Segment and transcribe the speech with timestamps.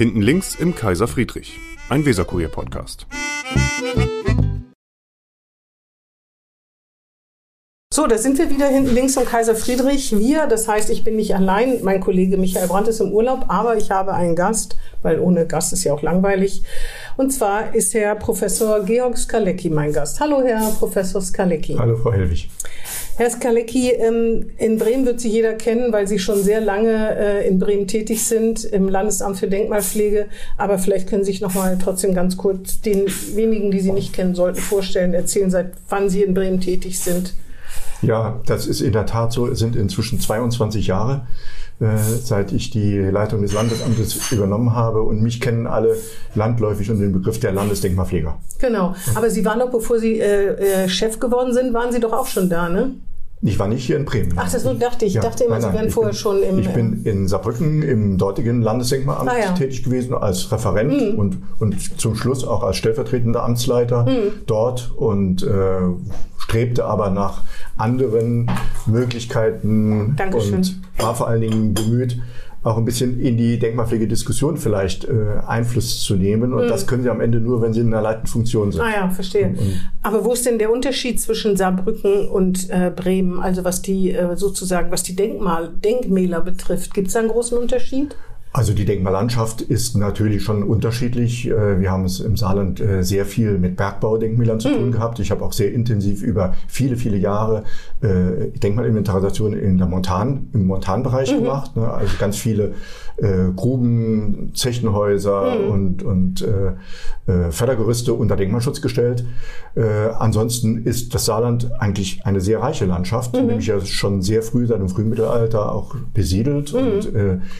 [0.00, 3.06] Hinten links im Kaiser Friedrich, ein Weserkurier-Podcast.
[7.92, 10.18] So, da sind wir wieder hinten links im Kaiser Friedrich.
[10.18, 11.84] Wir, das heißt, ich bin nicht allein.
[11.84, 15.74] Mein Kollege Michael Brandt ist im Urlaub, aber ich habe einen Gast, weil ohne Gast
[15.74, 16.62] ist ja auch langweilig.
[17.18, 20.18] Und zwar ist Herr Professor Georg Skalecki mein Gast.
[20.18, 21.76] Hallo, Herr Professor Skalecki.
[21.78, 22.48] Hallo, Frau Helwig.
[23.20, 27.46] Herr Skalecki, ähm, in Bremen wird Sie jeder kennen, weil Sie schon sehr lange äh,
[27.46, 30.24] in Bremen tätig sind, im Landesamt für Denkmalpflege.
[30.56, 34.14] Aber vielleicht können Sie sich noch mal trotzdem ganz kurz den wenigen, die Sie nicht
[34.14, 37.34] kennen sollten, vorstellen, erzählen, seit wann Sie in Bremen tätig sind.
[38.00, 39.48] Ja, das ist in der Tat so.
[39.48, 41.26] Es sind inzwischen 22 Jahre,
[41.78, 45.02] äh, seit ich die Leitung des Landesamtes übernommen habe.
[45.02, 45.94] Und mich kennen alle
[46.34, 48.38] landläufig unter den Begriff der Landesdenkmalpfleger.
[48.60, 48.94] Genau.
[49.14, 52.26] Aber Sie waren doch, bevor Sie äh, äh, Chef geworden sind, waren Sie doch auch
[52.26, 52.94] schon da, ne?
[53.42, 54.32] Ich war nicht hier in Bremen.
[54.36, 55.12] Ach, das dachte ich.
[55.12, 56.58] Ich ja, dachte immer, nein, nein, Sie wären vorher bin, schon im.
[56.58, 59.52] Ich bin in Saarbrücken im dortigen Landesdenkmalamt ah, ja.
[59.52, 61.18] tätig gewesen als Referent mhm.
[61.18, 64.32] und, und zum Schluss auch als stellvertretender Amtsleiter mhm.
[64.46, 65.80] dort und äh,
[66.36, 67.42] strebte aber nach
[67.78, 68.50] anderen
[68.84, 70.56] Möglichkeiten Dankeschön.
[70.56, 72.20] und war vor allen Dingen bemüht,
[72.62, 76.52] auch ein bisschen in die Denkmalpflegediskussion vielleicht äh, Einfluss zu nehmen.
[76.52, 76.68] Und mhm.
[76.68, 78.82] das können Sie am Ende nur, wenn Sie in einer leitenden Funktion sind.
[78.82, 79.48] Ah ja, verstehe.
[79.48, 83.40] Und, Aber wo ist denn der Unterschied zwischen Saarbrücken und äh, Bremen?
[83.40, 87.56] Also was die äh, sozusagen, was die Denkmal, Denkmäler betrifft, gibt es da einen großen
[87.56, 88.14] Unterschied?
[88.52, 91.48] Also die Denkmallandschaft ist natürlich schon unterschiedlich.
[91.48, 94.92] Äh, wir haben es im Saarland äh, sehr viel mit Bergbaudenkmälern zu tun mhm.
[94.92, 95.20] gehabt.
[95.20, 97.62] Ich habe auch sehr intensiv über viele, viele Jahre
[98.00, 101.44] äh, Denkmalinventarisation in der Montan, im Montanbereich mhm.
[101.44, 101.76] gemacht.
[101.76, 101.88] Ne?
[101.88, 102.74] Also ganz viele
[103.56, 105.70] Gruben, Zechenhäuser mhm.
[105.70, 106.44] und, und
[107.50, 109.24] Fördergerüste unter Denkmalschutz gestellt.
[110.18, 113.46] Ansonsten ist das Saarland eigentlich eine sehr reiche Landschaft, mhm.
[113.46, 116.78] nämlich ja schon sehr früh, seit dem Frühmittelalter auch besiedelt mhm.
[116.78, 117.12] und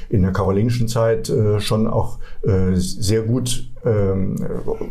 [0.09, 4.37] in der Karolingischen Zeit äh, schon auch äh, sehr gut ähm,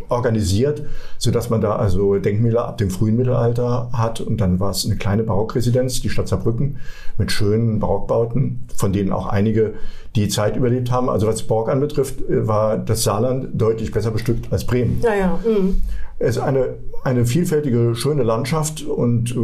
[0.09, 0.84] organisiert,
[1.18, 4.22] so dass man da also Denkmäler ab dem frühen Mittelalter hat.
[4.22, 6.78] Und dann war es eine kleine Barockresidenz, die Stadt Saarbrücken,
[7.18, 9.74] mit schönen Barockbauten, von denen auch einige
[10.16, 11.09] die Zeit überlebt haben.
[11.09, 15.02] Also was Barock anbetrifft, äh, war das Saarland deutlich besser bestückt als Bremen.
[15.02, 15.40] Ja, ja.
[15.46, 15.81] Mhm.
[16.22, 19.35] Es ist eine, eine vielfältige, schöne Landschaft und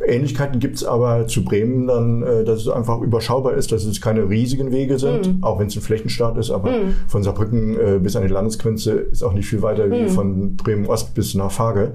[0.00, 3.84] äh, Ähnlichkeiten gibt es aber zu Bremen dann, äh, dass es einfach überschaubar ist, dass
[3.84, 5.44] es keine riesigen Wege sind, mhm.
[5.44, 6.94] auch wenn es ein Flächenstaat ist, aber mhm.
[7.06, 10.08] von Saarbrücken äh, bis an die Landesgrenze ist auch nicht viel weiter wie mhm.
[10.08, 11.94] von Bremen Ost bis nach Fage.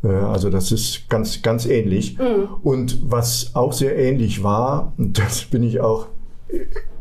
[0.00, 2.16] Also das ist ganz, ganz ähnlich.
[2.18, 2.48] Mhm.
[2.62, 6.06] Und was auch sehr ähnlich war, das bin ich auch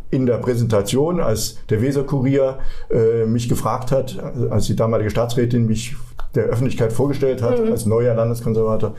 [0.10, 2.60] in der Präsentation, als der Weserkurier
[2.90, 4.18] äh, mich gefragt hat,
[4.50, 5.96] als die damalige Staatsrätin mich
[6.36, 7.72] der Öffentlichkeit vorgestellt hat mhm.
[7.72, 8.94] als neuer Landeskonservator.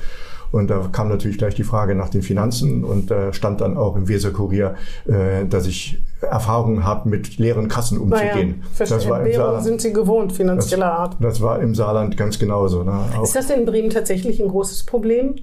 [0.51, 3.97] Und da kam natürlich gleich die Frage nach den Finanzen und da stand dann auch
[3.97, 4.77] im Weserkurier,
[5.07, 8.63] äh, dass ich Erfahrungen habe, mit leeren Kassen umzugehen.
[8.79, 11.17] Naja, das war im Saarland, sind Sie gewohnt, finanzieller das, Art.
[11.21, 12.83] Das war im Saarland ganz genauso.
[12.83, 12.99] Ne?
[13.23, 15.35] Ist das in Bremen tatsächlich ein großes Problem?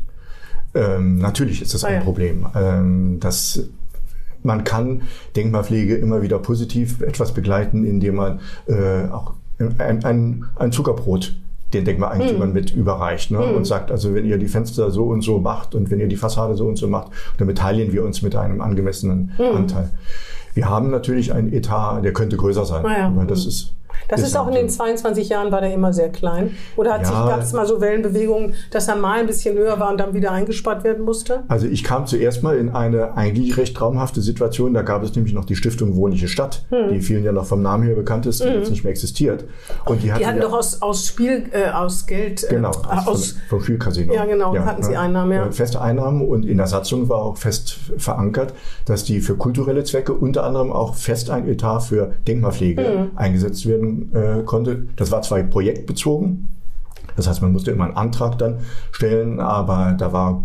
[0.73, 2.01] Ähm, natürlich ist das ah, ein ja.
[2.01, 2.47] Problem.
[2.55, 3.63] Ähm, das
[4.45, 5.01] man kann
[5.35, 11.35] Denkmalpflege immer wieder positiv etwas begleiten, indem man äh, auch ein, ein, ein Zuckerbrot
[11.73, 12.53] den Denkmaleigentümern mhm.
[12.53, 13.39] mit überreicht ne?
[13.39, 13.57] Mhm.
[13.57, 16.15] und sagt, also wenn ihr die Fenster so und so macht und wenn ihr die
[16.15, 19.57] Fassade so und so macht, dann beteiligen wir uns mit einem angemessenen mhm.
[19.57, 19.89] Anteil.
[20.53, 23.07] Wir haben natürlich einen Etat, der könnte größer sein, ah ja.
[23.07, 23.73] aber das ist
[24.07, 26.51] das ist, ist auch in den 22 Jahren war der immer sehr klein.
[26.75, 29.79] Oder hat ja, sich, gab es mal so Wellenbewegungen, dass er mal ein bisschen höher
[29.79, 31.43] war und dann wieder eingespart werden musste?
[31.47, 34.73] Also ich kam zuerst mal in eine eigentlich recht traumhafte Situation.
[34.73, 36.89] Da gab es nämlich noch die Stiftung Wohnliche Stadt, hm.
[36.89, 38.55] die vielen ja noch vom Namen her bekannt ist, die hm.
[38.55, 39.45] jetzt nicht mehr existiert.
[39.85, 42.43] Und die, die hatten ja, doch aus, aus Spiel, äh, aus Geld.
[42.43, 44.13] Äh, genau, aus, aus, vom Spielcasino.
[44.13, 45.47] Ja, genau, ja, hatten sie Einnahmen, ja.
[45.47, 48.53] Äh, feste Einnahmen und in der Satzung war auch fest verankert,
[48.85, 53.11] dass die für kulturelle Zwecke unter anderem auch fest ein Etat für Denkmalpflege hm.
[53.15, 56.47] eingesetzt werden äh, konnte das war zwar projektbezogen,
[57.15, 58.57] das heißt, man musste immer einen Antrag dann
[58.91, 60.43] stellen, aber da war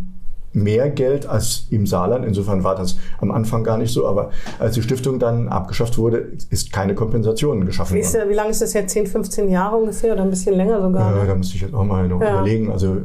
[0.52, 2.24] mehr Geld als im Saarland.
[2.24, 4.06] Insofern war das am Anfang gar nicht so.
[4.06, 8.28] Aber als die Stiftung dann abgeschafft wurde, ist keine Kompensation geschaffen wie worden.
[8.28, 8.92] wie lange ist das jetzt?
[8.92, 11.22] 10, 15 Jahre ungefähr oder ein bisschen länger sogar?
[11.22, 12.32] Äh, da müsste ich jetzt auch mal noch ja.
[12.32, 12.72] überlegen.
[12.72, 12.96] Also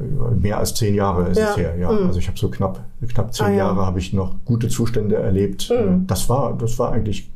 [0.42, 1.52] mehr als zehn Jahre ist ja.
[1.52, 1.76] es her.
[1.78, 1.92] Ja.
[1.92, 2.08] Mhm.
[2.08, 2.84] Also ich habe so knapp,
[3.14, 3.58] knapp zehn ah, ja.
[3.58, 5.70] Jahre habe ich noch gute Zustände erlebt.
[5.70, 6.08] Mhm.
[6.08, 7.30] Das war, das war eigentlich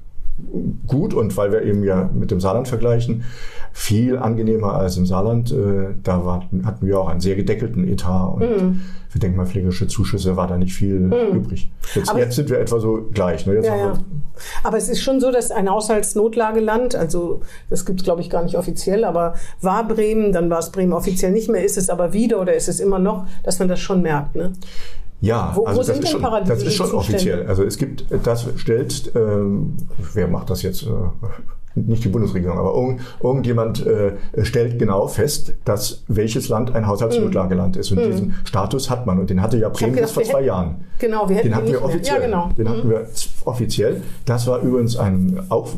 [0.87, 3.23] gut und weil wir eben ja mit dem Saarland vergleichen,
[3.71, 5.51] viel angenehmer als im Saarland.
[5.51, 8.81] Äh, da war, hatten wir auch einen sehr gedeckelten Etat und mm.
[9.07, 11.35] für denkmalpflegerische Zuschüsse war da nicht viel mm.
[11.35, 11.71] übrig.
[11.93, 13.45] Jetzt, jetzt, sind wir etwa so gleich.
[13.45, 13.61] Ne?
[13.63, 13.93] Ja, ja.
[14.63, 18.43] Aber es ist schon so, dass ein Haushaltsnotlageland, also das gibt es glaube ich gar
[18.43, 22.13] nicht offiziell, aber war Bremen, dann war es Bremen offiziell nicht mehr, ist es aber
[22.13, 24.35] wieder oder ist es immer noch, dass man das schon merkt.
[24.35, 24.53] Ne?
[25.21, 27.45] Ja, wo, also wo das, ist schon, das ist schon offiziell.
[27.47, 29.75] Also es gibt, das stellt, ähm,
[30.13, 30.83] wer macht das jetzt?
[30.83, 30.87] Äh,
[31.75, 34.13] nicht die Bundesregierung, aber irgend, irgendjemand äh,
[34.43, 37.91] stellt genau fest, dass welches Land ein Haushaltsnotlageland ist.
[37.91, 39.19] Und diesen Status hat man.
[39.19, 40.85] Und den hatte ja Bremen bis vor zwei Jahren.
[40.97, 42.19] Genau, wir hätten den hatten ihn wir offiziell.
[42.19, 42.49] Ja, genau.
[42.57, 43.07] Den hatten wir
[43.49, 44.01] offiziell.
[44.25, 45.69] Das war übrigens ein auch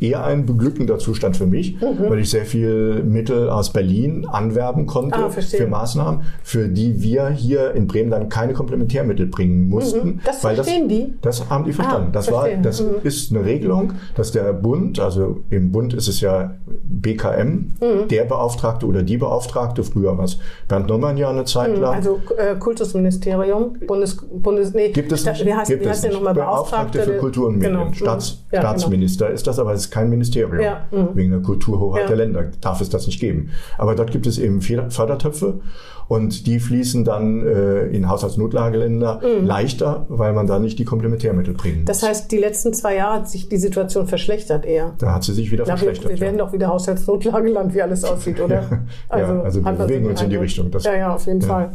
[0.00, 5.16] eher ein beglückender Zustand für mich, weil ich sehr viel Mittel aus Berlin anwerben konnte
[5.16, 10.20] Ah, für Maßnahmen, für die wir hier in Bremen dann keine Komplementärmittel bringen mussten.
[10.24, 11.14] Das weil verstehen die?
[11.22, 12.08] Das haben die verstanden.
[12.08, 12.86] Ah, das war, das Mhm.
[13.04, 16.50] ist eine Regelung, dass der Bund, also im Bund ist es ja
[16.82, 18.08] BKM, Mhm.
[18.10, 20.38] der Beauftragte oder die Beauftragte, früher war es
[20.68, 21.94] Bernd Neumann ja eine Zeit lang.
[21.94, 25.44] Also äh, Kultusministerium, Bundes, Bundes, nee, Gibt es nicht?
[25.46, 26.18] Wie heißt, Gibt wie es heißt der nicht.
[26.18, 26.34] nochmal?
[26.34, 27.72] Beauftragte für der- Kultur und Medien.
[27.72, 27.92] Genau.
[27.92, 28.70] Staats, Ja, genau.
[28.72, 30.60] Staatsminister ist das, aber es ist kein Ministerium.
[30.60, 31.08] Ja, mhm.
[31.14, 32.06] Wegen der Kulturhoheit Ja.
[32.08, 33.50] der Länder darf es das nicht geben.
[33.78, 35.60] Aber dort gibt es eben Förder- Fördertöpfe
[36.06, 41.80] und die fließen dann äh, in Haushaltsnotlageländer leichter, weil man da nicht die Komplementärmittel bringen.
[41.80, 41.84] Mhm.
[41.86, 44.92] Das heißt, die letzten zwei Jahre hat sich die Situation verschlechtert eher.
[44.98, 46.10] da hat sie sich wieder wir, verschlechtert.
[46.10, 46.44] wir werden ja.
[46.44, 48.54] doch wieder Haushaltsnotlageland, wie alles aussieht, oder?
[49.10, 50.36] Ja, also wir hat man bewegen uns in die.
[50.36, 50.70] Richtung.
[50.70, 51.40] Das- ja, ja, auf jeden.
[51.40, 51.70] Fall.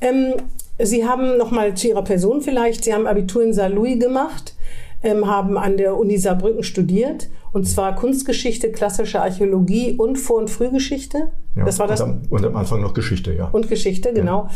[0.00, 0.34] Ähm,
[0.84, 2.84] Sie haben noch mal zu Ihrer Person vielleicht.
[2.84, 4.54] Sie haben Abitur in Saarlouis gemacht,
[5.02, 10.48] ähm, haben an der Uni Saarbrücken studiert und zwar Kunstgeschichte, klassische Archäologie und Vor- und
[10.50, 11.28] Frühgeschichte.
[11.54, 13.48] Ja, das war das Und am, und am Anfang noch Geschichte, ja.
[13.52, 14.48] und Geschichte, genau.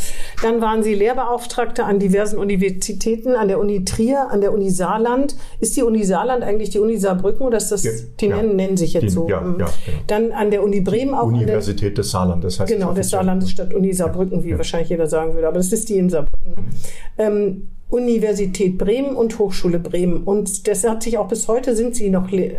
[0.43, 5.37] Dann waren Sie Lehrbeauftragte an diversen Universitäten, an der Uni Trier, an der Uni Saarland.
[5.61, 8.37] Ist die Uni Saarland eigentlich die Uni Saarbrücken oder ist das, Ja, die ja.
[8.37, 9.29] nennen, nennen sich jetzt Die- so?
[9.29, 9.61] ja, Mhm.
[9.61, 9.99] ja, genau.
[10.07, 11.27] Dann an der Uni Bremen auch.
[11.29, 13.11] an der, Universität des Saarlandes heißt genau, des.
[13.11, 15.49] Saarlandes statt Uni Saarbrücken, wie wahrscheinlich jeder sagen würde.
[15.49, 16.55] Aber das ist die in Saarbrücken.
[17.19, 20.25] Ähm, Universität Bremen und Hochschule Bremen.
[20.25, 22.51] Und das hat sich auch bis heute sind Sie noch, äh,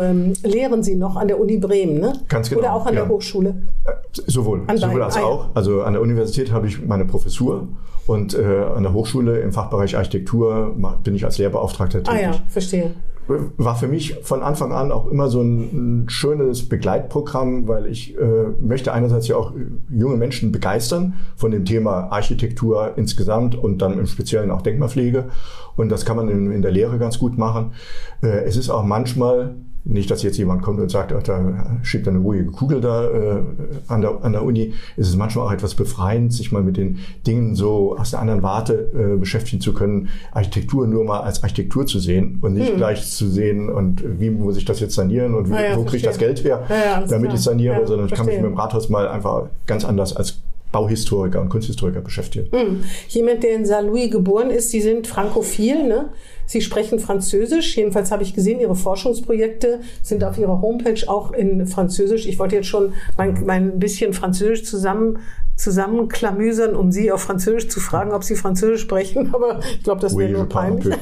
[0.00, 2.12] ähm, lehren Sie noch an der Uni Bremen, ne?
[2.28, 3.00] Ganz genau, Oder auch an ja.
[3.00, 3.62] der Hochschule.
[4.26, 5.48] Sowohl, An sowohl als Ah, auch.
[5.54, 7.68] Also an der Universität habe ich meine Professur
[8.06, 12.22] und äh, an der Hochschule im Fachbereich Architektur bin ich als Lehrbeauftragter Ah tätig.
[12.22, 12.90] ja, verstehe.
[13.56, 18.18] War für mich von Anfang an auch immer so ein, ein schönes Begleitprogramm, weil ich
[18.18, 19.52] äh, möchte einerseits ja auch
[19.88, 25.26] junge Menschen begeistern von dem Thema Architektur insgesamt und dann im Speziellen auch Denkmalpflege.
[25.76, 27.72] Und das kann man in, in der Lehre ganz gut machen.
[28.22, 29.54] Äh, es ist auch manchmal
[29.84, 33.08] nicht, dass jetzt jemand kommt und sagt, ach, da schiebt er eine ruhige Kugel da
[33.08, 33.42] äh,
[33.88, 34.74] an, der, an der Uni.
[34.96, 38.42] Es ist manchmal auch etwas befreiend, sich mal mit den Dingen so aus einer anderen
[38.42, 43.10] Warte äh, beschäftigen zu können, Architektur nur mal als Architektur zu sehen und nicht gleich
[43.10, 46.02] zu sehen und wie muss ich das jetzt sanieren und wie, ja, wo kriege ich
[46.02, 46.20] das.
[46.20, 47.34] Geld her, Ja, damit klar.
[47.34, 51.40] ich saniere, sondern ich kann mich mit dem Rathaus mal einfach ganz anders als Bauhistoriker
[51.40, 52.48] und Kunsthistoriker beschäftigen.
[52.50, 52.84] Hm.
[53.08, 56.10] Jemand, der in Saarlouis geboren ist, Sie sind frankophil, ne?
[56.46, 57.76] Sie sprechen Französisch.
[57.76, 62.26] Jedenfalls habe ich gesehen, Ihre Forschungsprojekte sind auf Ihrer Homepage auch in Französisch.
[62.26, 65.20] Ich wollte jetzt schon mein, mein bisschen Französisch zusammen
[65.60, 69.30] zusammenklamüsern, um Sie auf Französisch zu fragen, ob Sie Französisch sprechen.
[69.34, 70.98] Aber ich glaube, das wäre Oui, nur parle un peinlich.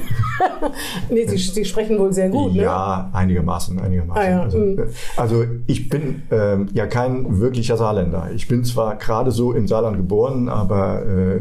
[1.09, 2.63] nee, Sie, Sie sprechen wohl sehr gut, ne?
[2.63, 4.21] Ja, einigermaßen, einigermaßen.
[4.21, 4.79] Ah, ja, also, mm.
[4.79, 4.85] äh,
[5.15, 8.29] also ich bin ähm, ja kein wirklicher Saarländer.
[8.35, 11.39] Ich bin zwar gerade so im Saarland geboren, aber äh,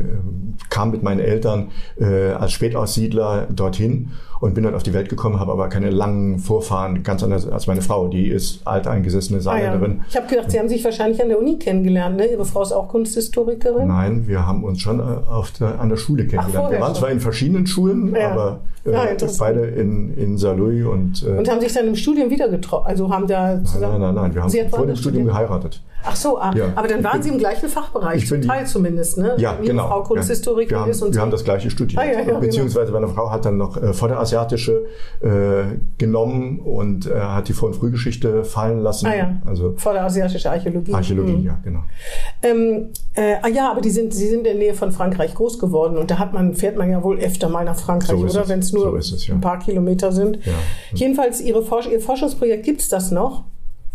[0.70, 5.40] kam mit meinen Eltern äh, als Spätaussiedler dorthin und bin dort auf die Welt gekommen,
[5.40, 8.08] habe aber keine langen Vorfahren, ganz anders als meine Frau.
[8.08, 9.42] Die ist alteingesessene Ah, ja.
[9.64, 10.02] Saarländerin.
[10.08, 12.16] Ich habe gedacht, Sie haben sich wahrscheinlich an der Uni kennengelernt.
[12.16, 12.26] Ne?
[12.26, 13.88] Ihre Frau ist auch Kunsthistorikerin.
[13.88, 16.54] Nein, wir haben uns schon äh, auf der, an der Schule kennengelernt.
[16.54, 17.00] vorher wir waren schon.
[17.02, 18.30] zwar in verschiedenen Schulen, Ja.
[18.32, 19.38] aber äh, Ja, interessant.
[19.56, 22.86] beide in, in Saarlouis und, äh, Und haben sich dann im Studium wieder getroffen.
[22.86, 24.00] Also haben da nein, zusammen.
[24.00, 25.82] nein, nein, nein, wir haben Sie hat vor dem Studium geheiratet.
[26.04, 26.66] Ach so, ah, Ja.
[26.76, 29.34] aber dann waren Ich Sie bin- im gleichen Fachbereich, ich bin zum Teil zumindest, ne?
[29.36, 29.88] Ja, Ihre genau.
[29.88, 30.02] Frau.
[30.04, 31.20] Kunsthistorikerin wir haben, ist und wir Sie.
[31.20, 32.00] haben das gleiche studiert.
[32.00, 32.38] Ah, genau.
[32.40, 33.92] Beziehungsweise meine Frau hat dann noch äh,
[34.28, 34.84] Vorderasiatische
[35.20, 39.06] äh, genommen und äh, hat die Vor- und Frühgeschichte fallen lassen.
[39.06, 40.92] Ah ja, Also vorderasiatische Archäologie.
[40.94, 41.44] Archäologie, Mhm.
[41.46, 41.80] ja, genau.
[42.42, 45.58] Ähm, äh, ah ja, aber die sind, Sie sind in der Nähe von Frankreich groß
[45.58, 48.42] geworden und da hat man, fährt man ja wohl öfter mal nach Frankreich, So oder?
[48.42, 48.48] es.
[48.48, 49.34] Wenn es nur So es, ja.
[49.34, 50.44] ein paar Kilometer sind.
[50.44, 50.52] Ja.
[50.94, 53.44] Jedenfalls, Ihre Forsch Ihr Forschungsprojekt, gibt's das noch?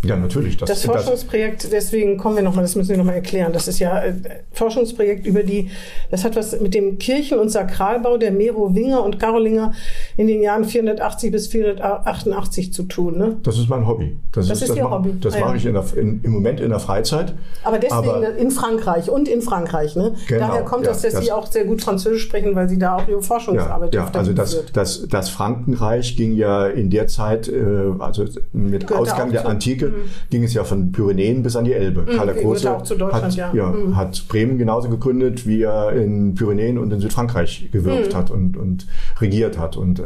[0.03, 0.57] Ja, natürlich.
[0.57, 3.53] Das, Das Forschungsprojekt, deswegen kommen wir nochmal, das müssen wir nochmal erklären.
[3.53, 4.13] Das ist ja äh,
[4.51, 5.69] Forschungsprojekt über die,
[6.11, 9.73] das hat was mit dem Kirchen- und Sakralbau der Merowinger und Karolinger
[10.17, 13.17] in den Jahren 480 bis 488 zu tun.
[13.17, 13.37] Ne?
[13.43, 14.17] das ist mein Hobby.
[14.33, 15.13] Das ist Ihr mach- Hobby.
[15.21, 15.45] Das Ah, ja.
[15.45, 17.33] mache ich in der, in, im Moment in der Freizeit.
[17.63, 19.95] Aber deswegen Aber- in Frankreich und in Frankreich.
[19.95, 20.13] Ne?
[20.27, 22.77] Genau, Daher kommt ja, das, dass das- Sie auch sehr gut Französisch sprechen, weil Sie
[22.77, 24.75] da auch Ihre Forschungsarbeit Ja, ja also das, wird.
[24.75, 27.63] das, das Frankenreich ging ja in der Zeit, äh,
[27.99, 29.47] also mit Gehörte Ausgang der zu-
[29.93, 30.29] Mhm.
[30.29, 32.05] Ging es ja von Pyrenäen bis an die Elbe.
[32.05, 33.53] Karl der Große hat, ja.
[33.53, 33.95] ja, Mhm.
[33.95, 38.17] hat Bremen genauso gegründet, wie er in Pyrenäen und in Südfrankreich gewirkt Mhm.
[38.17, 38.87] hat und, und
[39.21, 39.77] regiert hat.
[39.77, 40.03] Und, äh,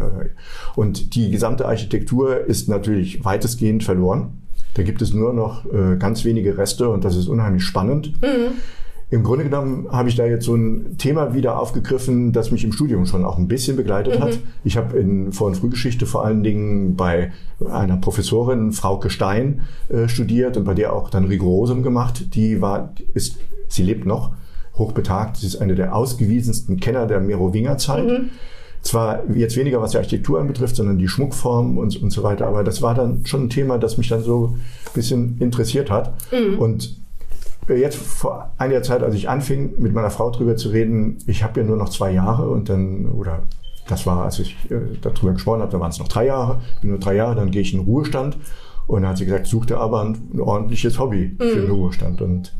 [0.75, 4.41] und die gesamte Architektur ist natürlich weitestgehend verloren.
[4.73, 8.13] Da gibt es nur noch äh, ganz wenige Reste und das ist unheimlich spannend.
[8.21, 8.51] Mhm.
[9.09, 12.73] Im Grunde genommen habe ich da jetzt so ein Thema wieder aufgegriffen, das mich im
[12.73, 14.23] Studium schon auch ein bisschen begleitet mhm.
[14.23, 14.39] hat.
[14.65, 17.31] Ich habe in Vor- und Frühgeschichte vor allen Dingen bei
[17.71, 22.35] einer Professorin, Frauke Stein, äh, studiert und bei der auch dann Rigorosum gemacht.
[22.35, 23.37] Die war, ist,
[23.69, 24.33] sie lebt noch,
[24.75, 25.37] hochbetagt.
[25.37, 28.05] Sie ist eine der ausgewiesensten Kenner der Merowingerzeit.
[28.05, 28.29] Mhm.
[28.81, 32.45] Zwar jetzt weniger, was die Architektur anbetrifft, sondern die Schmuckformen und, und so weiter.
[32.45, 36.13] Aber das war dann schon ein Thema, das mich dann so ein bisschen interessiert hat.
[36.33, 36.59] Mhm.
[36.59, 37.06] Und
[37.75, 41.59] jetzt vor einiger Zeit, als ich anfing, mit meiner Frau drüber zu reden, ich habe
[41.59, 43.43] ja nur noch zwei Jahre und dann, oder
[43.87, 46.91] das war, als ich äh, darüber gesprochen habe, da waren es noch drei Jahre, bin
[46.91, 48.37] nur drei Jahre, dann gehe ich in den Ruhestand.
[48.85, 51.71] Und dann hat sie gesagt, such dir aber ein, ein ordentliches Hobby für den mhm.
[51.71, 52.21] Ruhestand.
[52.21, 52.53] Und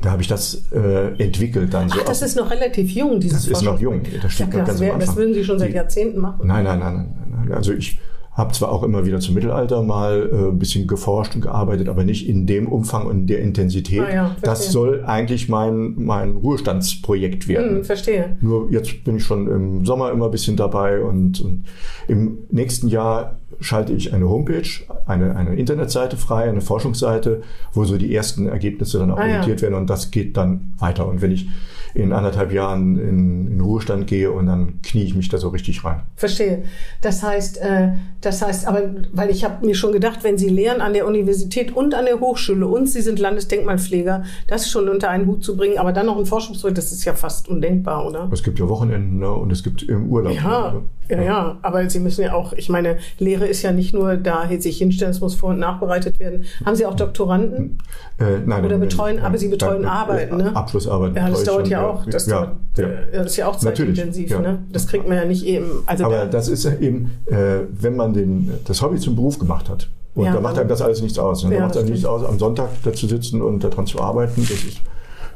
[0.00, 1.98] da habe ich das äh, entwickelt dann so.
[2.00, 4.02] Ach, das ist noch relativ jung, dieses Das ist noch jung.
[4.22, 6.46] Das steht ja, ganz das, das würden Sie schon seit Jahrzehnten machen.
[6.46, 7.44] Nein, nein, nein, nein.
[7.46, 7.52] nein.
[7.52, 7.98] Also ich
[8.38, 12.04] habe zwar auch immer wieder zum Mittelalter mal äh, ein bisschen geforscht und gearbeitet, aber
[12.04, 14.00] nicht in dem Umfang und in der Intensität.
[14.00, 17.78] Ah ja, das soll eigentlich mein, mein Ruhestandsprojekt werden.
[17.78, 18.36] Hm, verstehe.
[18.40, 21.64] Nur jetzt bin ich schon im Sommer immer ein bisschen dabei und, und
[22.06, 24.68] im nächsten Jahr schalte ich eine Homepage,
[25.06, 27.42] eine, eine Internetseite frei, eine Forschungsseite,
[27.72, 29.60] wo so die ersten Ergebnisse dann auch ah, ja.
[29.60, 31.08] werden und das geht dann weiter.
[31.08, 31.48] Und wenn ich
[31.94, 35.84] in anderthalb Jahren in, in Ruhestand gehe und dann knie ich mich da so richtig
[35.84, 36.02] rein.
[36.16, 36.64] Verstehe.
[37.00, 37.90] Das heißt, äh,
[38.20, 41.74] das heißt, aber weil ich habe mir schon gedacht, wenn Sie lehren an der Universität
[41.74, 45.78] und an der Hochschule und Sie sind Landesdenkmalpfleger, das schon unter einen Hut zu bringen,
[45.78, 48.28] aber dann noch ein Forschungsprojekt, das ist ja fast undenkbar, oder?
[48.32, 49.30] Es gibt ja Wochenenden ne?
[49.30, 50.34] und es gibt im Urlaub.
[50.34, 50.82] Ja, ne?
[51.08, 54.48] Ja, ja, aber Sie müssen ja auch, ich meine, Lehre ist ja nicht nur da
[54.58, 56.44] sich hinstellen, es muss vor- und nachbereitet werden.
[56.64, 57.78] Haben Sie auch Doktoranden?
[58.18, 58.64] Äh, nein.
[58.64, 60.54] Oder betreuen, nein, aber Sie betreuen nein, Arbeiten, ne?
[60.54, 61.16] Abschlussarbeiten.
[61.16, 62.06] Ja, das dauert ja auch.
[62.06, 62.88] Das, ja, dauert, ja.
[63.12, 64.40] das ist ja auch zeitintensiv, ja.
[64.40, 64.58] ne?
[64.72, 65.82] Das kriegt man ja nicht eben.
[65.86, 69.88] Also aber das ist eben, äh, wenn man den, das Hobby zum Beruf gemacht hat,
[70.14, 71.44] und da macht einem das alles nichts aus.
[71.44, 71.54] Ne?
[71.54, 74.40] Da macht einem nichts aus, am Sonntag da zu sitzen und daran zu arbeiten.
[74.40, 74.80] Das ist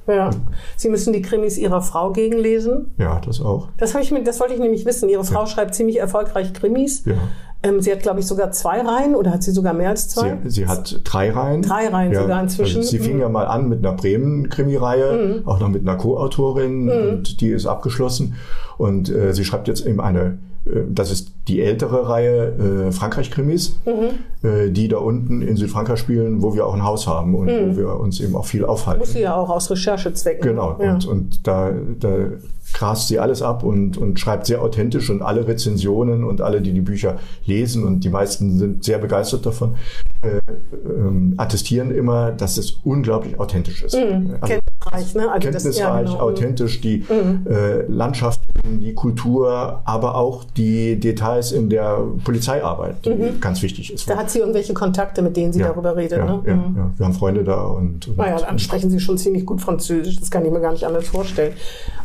[0.07, 0.31] ja.
[0.77, 2.93] Sie müssen die Krimis Ihrer Frau gegenlesen.
[2.99, 3.69] Ja, das auch.
[3.77, 5.09] Das, ich, das wollte ich nämlich wissen.
[5.09, 5.47] Ihre Frau ja.
[5.47, 7.05] schreibt ziemlich erfolgreich Krimis.
[7.05, 7.15] Ja.
[7.65, 10.37] Ähm, sie hat, glaube ich, sogar zwei Reihen oder hat sie sogar mehr als zwei?
[10.45, 11.63] Sie, sie hat drei Reihen.
[11.63, 12.23] Drei Reihen ja.
[12.23, 12.79] sogar inzwischen.
[12.79, 13.21] Also sie fing mhm.
[13.21, 15.49] ja mal an mit einer Bremen-Krimi-Reihe, mhm.
[15.49, 16.91] auch noch mit einer Co-Autorin mhm.
[16.91, 18.35] und die ist abgeschlossen.
[18.79, 24.49] Und äh, sie schreibt jetzt eben eine das ist die ältere Reihe äh, Frankreich-Krimis, mhm.
[24.49, 27.73] äh, die da unten in Südfrankreich spielen, wo wir auch ein Haus haben und mhm.
[27.73, 29.01] wo wir uns eben auch viel aufhalten.
[29.01, 30.43] Muss ja auch aus Recherchezwecken.
[30.43, 30.95] Genau, ja.
[30.95, 32.29] und, und da, da
[32.73, 36.73] grast sie alles ab und, und schreibt sehr authentisch und alle Rezensionen und alle, die
[36.73, 39.77] die Bücher lesen und die meisten sind sehr begeistert davon,
[40.23, 40.41] äh,
[40.89, 43.95] ähm, attestieren immer, dass es unglaublich authentisch ist.
[43.95, 44.37] Mhm.
[44.41, 45.33] Also, kenntnisreich, ne?
[45.33, 46.21] Also kenntnisreich, das, ja, genau.
[46.21, 47.47] authentisch, die mhm.
[47.51, 53.41] äh, Landschaften, die Kultur, aber auch die Details in der Polizeiarbeit, die mhm.
[53.41, 54.09] ganz wichtig ist.
[54.09, 56.19] Da hat sie irgendwelche Kontakte, mit denen sie ja, darüber redet.
[56.19, 56.43] Ja, ne?
[56.47, 56.93] ja, mhm.
[56.97, 58.09] wir haben Freunde da und.
[58.09, 60.87] und naja, dann sprechen sie schon ziemlich gut Französisch, das kann ich mir gar nicht
[60.87, 61.55] anders vorstellen.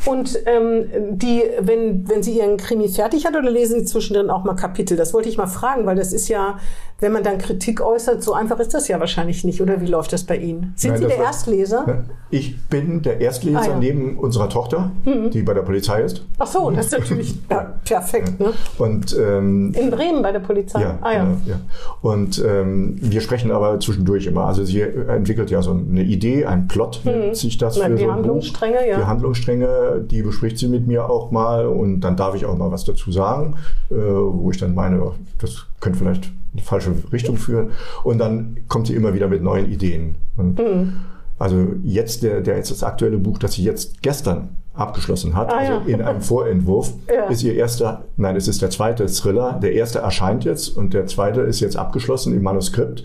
[0.05, 4.43] Und ähm, die, wenn, wenn sie ihren Krimi fertig hat oder lesen sie zwischendrin auch
[4.43, 4.97] mal Kapitel?
[4.97, 6.57] Das wollte ich mal fragen, weil das ist ja,
[6.99, 9.61] wenn man dann Kritik äußert, so einfach ist das ja wahrscheinlich nicht.
[9.61, 10.73] Oder wie läuft das bei Ihnen?
[10.75, 12.05] Sind Nein, Sie der Erstleser?
[12.29, 13.77] Ich bin der Erstleser ah, ja.
[13.77, 15.29] neben unserer Tochter, mhm.
[15.29, 16.25] die bei der Polizei ist.
[16.39, 18.39] Ach so, das ist natürlich ja, perfekt.
[18.39, 18.51] Ne?
[18.77, 20.81] Und, ähm, In Bremen bei der Polizei?
[20.81, 20.97] Ja.
[21.01, 21.37] Ah, ja.
[21.45, 21.59] ja.
[22.01, 24.45] Und ähm, wir sprechen aber zwischendurch immer.
[24.45, 27.35] Also sie entwickelt ja so eine Idee, ein Plot mhm.
[27.35, 28.87] sich das Nein, für die so Handlungsstränge, Buch.
[28.87, 28.97] Ja.
[28.97, 32.71] Die Handlungsstränge, die bespricht sie mit mir auch mal und dann darf ich auch mal
[32.71, 33.55] was dazu sagen,
[33.89, 37.71] äh, wo ich dann meine, das könnte vielleicht in die falsche Richtung führen.
[38.03, 40.15] Und dann kommt sie immer wieder mit neuen Ideen.
[40.37, 40.93] Mhm.
[41.39, 45.57] Also jetzt der, der jetzt das aktuelle Buch, das sie jetzt gestern abgeschlossen hat, ah,
[45.57, 45.81] also ja.
[45.85, 47.25] in einem Vorentwurf, ja.
[47.25, 49.59] ist ihr erster, nein, es ist der zweite Thriller.
[49.61, 53.03] Der erste erscheint jetzt und der zweite ist jetzt abgeschlossen im Manuskript.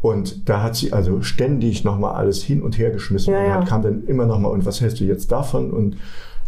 [0.00, 3.64] Und da hat sie also ständig nochmal alles hin und her geschmissen ja, und ja.
[3.64, 5.70] kam dann immer nochmal, und was hältst du jetzt davon?
[5.70, 5.96] Und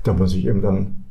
[0.05, 1.05] da muss ich eben dann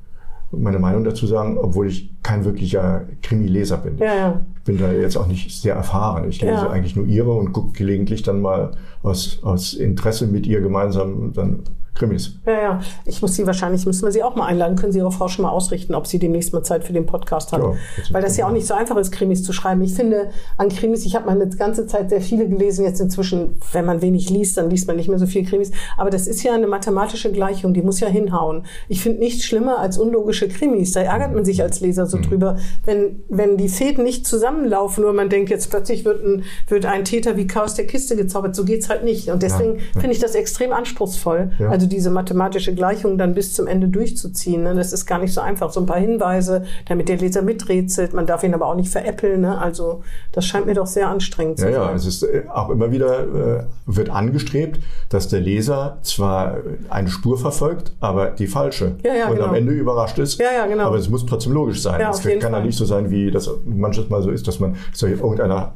[0.51, 3.97] meine Meinung dazu sagen, obwohl ich kein wirklicher Krimi-Leser bin.
[3.97, 4.41] Ja, ja.
[4.57, 6.29] Ich bin da jetzt auch nicht sehr erfahren.
[6.29, 6.69] Ich lese ja.
[6.69, 8.71] eigentlich nur ihre und gucke gelegentlich dann mal
[9.03, 11.63] aus, aus Interesse mit ihr gemeinsam dann
[11.97, 12.33] Krimis.
[12.45, 12.79] Ja, ja.
[13.05, 14.75] Ich muss Sie wahrscheinlich, müssen wir Sie auch mal einladen.
[14.75, 17.51] Können Sie Ihre Frau schon mal ausrichten, ob sie demnächst mal Zeit für den Podcast
[17.51, 17.61] hat.
[17.61, 19.81] Ja, das Weil das ja auch nicht so einfach ist, Krimis zu schreiben.
[19.81, 22.85] Ich finde, an Krimis, ich habe meine ganze Zeit sehr viele gelesen.
[22.85, 25.71] Jetzt inzwischen, wenn man wenig liest, dann liest man nicht mehr so viel Krimis.
[25.97, 28.65] Aber das ist ja eine mathematische Gleichung, die muss ja hinhauen.
[28.87, 30.91] Ich finde nichts schlimmer als unlogische Krimis.
[30.91, 32.23] Da ärgert man sich als Leser so mhm.
[32.23, 36.85] drüber, wenn, wenn die Fäden nicht zusammenlaufen oder man denkt, jetzt plötzlich wird ein, wird
[36.85, 38.55] ein Täter wie Chaos der Kiste gezaubert.
[38.55, 39.29] So geht's halt nicht.
[39.29, 40.01] Und deswegen ja, ja.
[40.01, 41.51] finde ich das extrem anspruchsvoll.
[41.69, 44.63] Also also diese mathematische Gleichung dann bis zum Ende durchzuziehen.
[44.63, 44.75] Ne?
[44.75, 45.71] Das ist gar nicht so einfach.
[45.71, 48.13] So ein paar Hinweise, damit der Leser miträtselt.
[48.13, 49.41] Man darf ihn aber auch nicht veräppeln.
[49.41, 49.57] Ne?
[49.57, 51.81] Also das scheint mir doch sehr anstrengend ja, zu sein.
[51.81, 54.79] Ja, es ist äh, auch immer wieder äh, wird angestrebt,
[55.09, 56.57] dass der Leser zwar
[56.89, 58.95] eine Spur verfolgt, aber die falsche.
[59.03, 59.47] Ja, ja, und genau.
[59.47, 60.39] am Ende überrascht ist.
[60.39, 60.87] Ja, ja, genau.
[60.87, 62.01] Aber es muss trotzdem logisch sein.
[62.01, 64.99] Es kann ja nicht so sein, wie das manches Mal so ist, dass man dass
[64.99, 65.73] da irgendeiner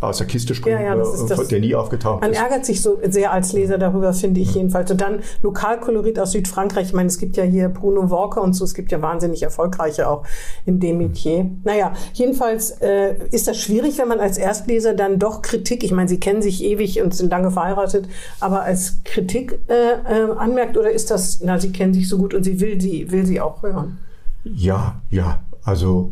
[0.00, 2.38] aus der Kiste springt, Ja, ja, das äh, das- der nie aufgetaucht Man ist.
[2.38, 4.90] ärgert sich so sehr als Leser darüber, finde ich jedenfalls.
[4.90, 6.88] Und dann Lokalkolorit aus Südfrankreich.
[6.88, 8.64] Ich meine, es gibt ja hier Bruno Walker und so.
[8.64, 10.24] Es gibt ja wahnsinnig erfolgreiche auch
[10.66, 11.50] in dem Metier.
[11.64, 16.08] Naja, jedenfalls äh, ist das schwierig, wenn man als Erstleser dann doch Kritik, ich meine,
[16.08, 18.08] Sie kennen sich ewig und sind lange verheiratet,
[18.40, 22.34] aber als Kritik äh, äh, anmerkt oder ist das, na, Sie kennen sich so gut
[22.34, 23.98] und sie will sie, will sie auch hören?
[24.44, 25.40] Ja, ja.
[25.64, 26.10] Also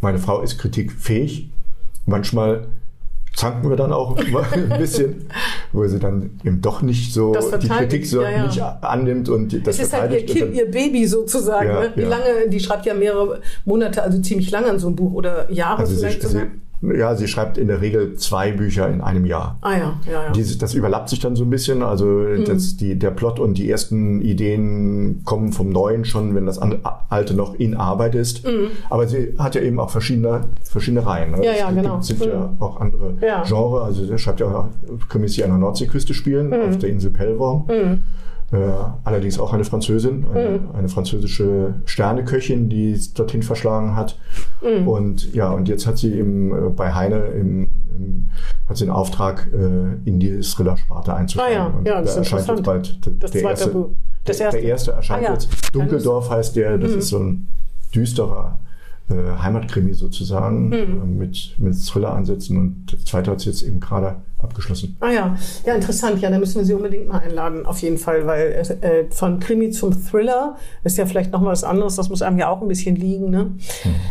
[0.00, 1.50] meine Frau ist kritikfähig.
[2.06, 2.66] Manchmal
[3.34, 4.16] zanken wir dann auch
[4.52, 5.26] ein bisschen,
[5.72, 8.46] wo sie dann eben doch nicht so die Kritik so ja, ja.
[8.46, 11.68] nicht annimmt und das Es ist halt ihr Kind, ihr Baby sozusagen.
[11.68, 11.92] Ja, ne?
[11.94, 15.50] Wie lange, die schreibt ja mehrere Monate, also ziemlich lange an so einem Buch oder
[15.50, 16.42] Jahre also sie, vielleicht sogar.
[16.44, 16.50] sie,
[16.82, 19.56] ja, sie schreibt in der Regel zwei Bücher in einem Jahr.
[19.60, 20.30] ah ja, ja, ja.
[20.32, 21.82] Diese, das überlappt sich dann so ein bisschen.
[21.82, 22.44] Also Mhm.
[22.44, 26.58] das, die, der Plot und die ersten Ideen kommen vom Neuen schon, wenn das
[27.08, 28.44] alte noch in Arbeit ist.
[28.90, 31.30] Aber sie hat ja eben auch verschiedene, verschiedene Reihen.
[31.30, 31.36] Ne?
[31.38, 31.42] Mhm.
[31.44, 31.92] Ja, ja, es genau.
[31.94, 33.42] gibt, sind ja auch andere Ja.
[33.44, 33.82] Genre.
[33.82, 34.68] Also sie schreibt ja auch
[35.08, 36.68] Krimis, die an der Nordseeküste spielen, Mhm.
[36.70, 37.66] auf der Insel Pellworm.
[38.52, 38.56] Äh,
[39.04, 40.70] allerdings auch eine Französin, eine, Mhm.
[40.74, 44.18] eine französische Sterneköchin, die es dorthin verschlagen hat.
[44.62, 44.86] Mhm.
[44.86, 47.68] Und ja, und jetzt hat sie eben äh, bei Heine im,
[47.98, 48.28] im,
[48.68, 51.58] hat sie den Auftrag, äh, in die Thriller-Sparte einzusteigen.
[51.58, 53.86] Ah ja, Und ja, das da ist erscheint jetzt bald Das der erste.
[54.24, 54.60] Das erste.
[54.60, 55.32] Der erste erscheint Ah ja.
[55.32, 55.48] jetzt.
[55.74, 56.98] Dunkeldorf heißt der, das Mhm.
[56.98, 57.46] ist so ein
[57.94, 58.58] düsterer
[59.12, 60.74] äh, Heimatkrimi sozusagen Mhm.
[60.74, 64.96] äh, mit, mit Thriller-Ansätzen und der zweite hat es jetzt eben gerade abgeschlossen.
[65.00, 66.20] Ah ja, ja, interessant.
[66.20, 68.50] Ja, da müssen wir Sie unbedingt mal einladen, auf jeden Fall, weil
[68.80, 71.94] äh, von Krimi zum Thriller ist ja vielleicht noch mal was anderes.
[71.94, 73.30] Das muss einem ja auch ein bisschen liegen.
[73.30, 73.52] Ne?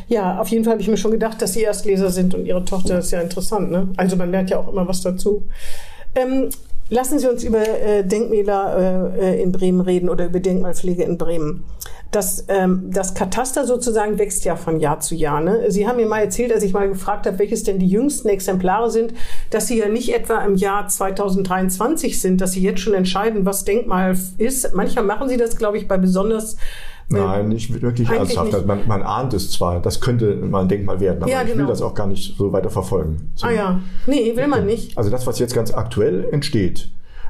[0.07, 2.63] Ja, auf jeden Fall habe ich mir schon gedacht, dass Sie Erstleser sind und Ihre
[2.63, 3.71] Tochter ist ja interessant.
[3.71, 3.89] Ne?
[3.97, 5.47] Also man lernt ja auch immer was dazu.
[6.15, 6.47] Ähm,
[6.91, 11.63] lassen Sie uns über äh, Denkmäler äh, in Bremen reden oder über Denkmalpflege in Bremen.
[12.11, 15.39] Das, ähm, das Kataster sozusagen wächst ja von Jahr zu Jahr.
[15.39, 15.71] Ne?
[15.71, 18.91] Sie haben mir mal erzählt, als ich mal gefragt habe, welches denn die jüngsten Exemplare
[18.91, 19.13] sind,
[19.49, 23.63] dass Sie ja nicht etwa im Jahr 2023 sind, dass Sie jetzt schon entscheiden, was
[23.63, 24.73] Denkmal ist.
[24.75, 26.57] Manchmal machen Sie das, glaube ich, bei besonders äh,
[27.11, 28.53] Nein, nicht wirklich ernsthaft.
[28.53, 28.65] nicht.
[28.65, 31.55] Man, man ahnt es zwar, das könnte mal ein Denkmal werden, aber Ja, ich will
[31.57, 31.69] genau.
[31.69, 33.31] das auch gar nicht so weiter verfolgen.
[33.41, 34.97] Ah ja, nee, will man nicht.
[34.97, 36.89] Also das, was jetzt ganz aktuell entsteht,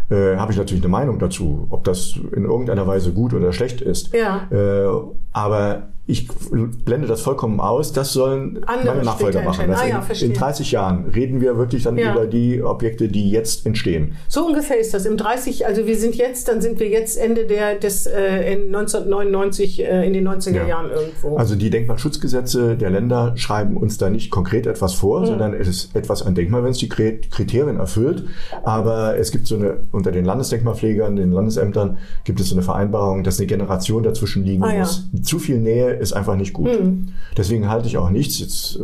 [0.10, 3.82] äh, habe ich natürlich eine Meinung dazu, ob das in irgendeiner Weise gut oder schlecht
[3.82, 4.14] ist.
[4.14, 4.48] Ja.
[4.52, 4.88] Äh,
[5.32, 6.28] aber ich
[6.86, 7.94] blende das vollkommen aus.
[7.94, 9.72] Das sollen Andere meine Nachfolger machen.
[9.74, 10.28] Ah ja, in, verstehe.
[10.30, 12.12] in 30 Jahren reden wir wirklich dann Ja.
[12.14, 14.14] über die Objekte, die jetzt entstehen.
[14.28, 15.06] So ungefähr ist das.
[15.06, 18.76] Im 30, also wir sind jetzt, dann sind wir jetzt Ende der des äh, in
[18.76, 20.68] 1999 äh, in den 90er Ja.
[20.68, 21.38] Jahren irgendwo.
[21.38, 25.96] Also die Denkmalschutzgesetze der Länder schreiben uns da nicht konkret etwas vor, sondern es ist
[25.96, 28.26] etwas ein Denkmal, wenn es die Kri- Kriterien erfüllt.
[28.64, 33.24] Aber es gibt so eine, unter den Landesdenkmalpflegern, den Landesämtern, gibt es so eine Vereinbarung,
[33.24, 35.10] dass eine Generation dazwischen liegen Ah, muss.
[35.22, 36.70] Zu viel Nähe ist einfach nicht gut.
[37.38, 38.40] Deswegen halte ich auch nichts.
[38.40, 38.84] Jetzt äh,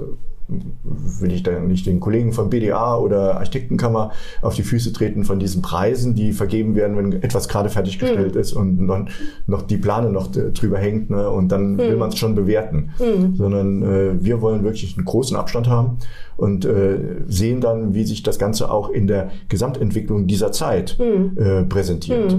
[1.19, 5.39] will ich da nicht den Kollegen von BDA oder Architektenkammer auf die Füße treten von
[5.39, 9.05] diesen Preisen, die vergeben werden, wenn etwas gerade fertiggestellt ist und noch,
[9.45, 12.91] noch die Plane noch drüber hängt ne, und dann will man es schon bewerten.
[13.35, 15.97] Sondern äh, wir wollen wirklich einen großen Abstand haben
[16.37, 21.63] und äh, sehen dann, wie sich das Ganze auch in der Gesamtentwicklung dieser Zeit äh,
[21.63, 22.37] präsentiert.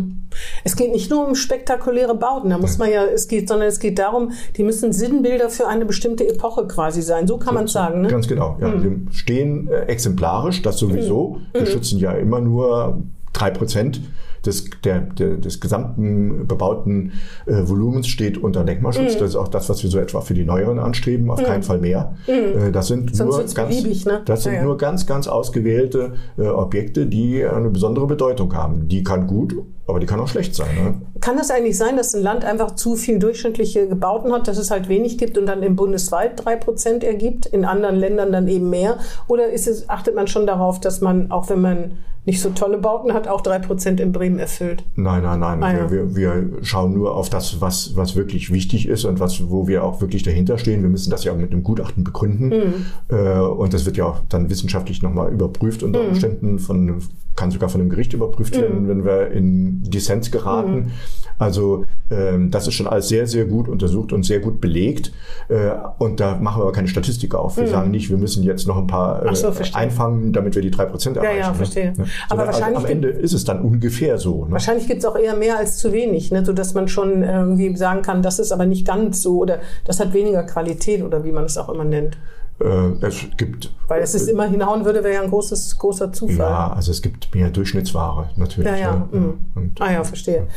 [0.65, 3.81] Es geht nicht nur um spektakuläre Bauten, da muss man ja, es geht, sondern es
[3.81, 7.27] geht darum, die müssen Sinnbilder für eine bestimmte Epoche quasi sein.
[7.27, 8.09] So kann man sagen, ne?
[8.09, 8.57] Ganz genau.
[8.61, 8.81] Ja.
[8.83, 11.39] Wir stehen äh, exemplarisch, das sowieso.
[11.53, 14.01] Wir schützen ja immer nur drei Prozent
[14.49, 17.13] des, der, der, des gesamten bebauten
[17.47, 19.17] äh, Volumens steht unter Denkmalschutz.
[19.19, 21.31] Das ist auch das, was wir so etwa für die neueren anstreben.
[21.31, 22.15] Auf keinen Fall mehr.
[22.27, 24.23] Äh, das sind Sonst nur ganz, beliebig, ne?
[24.25, 24.65] das sind Ja, ja.
[24.65, 28.89] nur ganz, ganz ausgewählte äh, Objekte, die eine besondere Bedeutung haben.
[28.89, 29.55] Die kann gut,
[29.87, 30.69] aber die kann auch schlecht sein.
[30.77, 31.21] Ne?
[31.21, 34.71] Kann das eigentlich sein, dass ein Land einfach zu viel durchschnittliche Gebauten hat, dass es
[34.71, 38.71] halt wenig gibt und dann im bundesweit drei Prozent ergibt, in anderen Ländern dann eben
[38.71, 38.99] mehr?
[39.29, 41.93] Oder ist es, achtet man schon darauf, dass man, auch wenn man
[42.29, 44.85] nicht so tolle Bauten hat, auch drei Prozent in Bremen erfüllt?
[44.97, 45.63] Nein, nein, nein.
[45.63, 45.91] Ah, ja.
[45.91, 49.67] wir, wir, wir schauen nur auf das, was, was wirklich wichtig ist und was, wo
[49.67, 50.83] wir auch wirklich dahinter stehen.
[50.83, 52.49] Wir müssen das ja mit einem Gutachten begründen.
[52.49, 52.87] Mhm.
[53.09, 56.09] Äh, und das wird ja auch dann wissenschaftlich nochmal überprüft unter Mhm.
[56.11, 57.03] Umständen von,
[57.35, 60.75] kann sogar von einem Gericht überprüft werden, wenn wir in Dissens geraten.
[60.75, 60.91] Mhm.
[61.39, 65.13] Also Ähm, das ist schon alles sehr, sehr gut untersucht und sehr gut belegt.
[65.49, 67.57] Äh, und da machen wir aber keine Statistik auf.
[67.57, 67.69] Wir mhm.
[67.69, 70.87] sagen nicht, wir müssen jetzt noch ein paar äh, so, einfangen, damit wir die drei
[70.87, 71.39] Prozent erreichen.
[71.39, 71.55] Ja, ja, ne?
[71.55, 71.93] verstehe.
[71.97, 72.07] Ne?
[72.29, 74.45] Aber wahrscheinlich am Ende ist es dann ungefähr so.
[74.45, 74.53] Ne?
[74.53, 76.45] Wahrscheinlich gibt es auch eher mehr als zu wenig, ne?
[76.45, 80.13] sodass man schon irgendwie sagen kann, das ist aber nicht ganz so oder das hat
[80.13, 82.17] weniger Qualität oder wie man es auch immer nennt.
[82.61, 83.73] Äh, es gibt.
[83.87, 86.39] Weil es ist immer hinhauen würde, wäre ja ein großes, großer Zufall.
[86.39, 88.69] Ja, also es gibt mehr Durchschnittsware natürlich.
[88.69, 89.09] Ja, ja.
[89.13, 89.19] ja.
[89.19, 89.39] Mhm.
[89.55, 90.49] Und, ah ja, verstehe.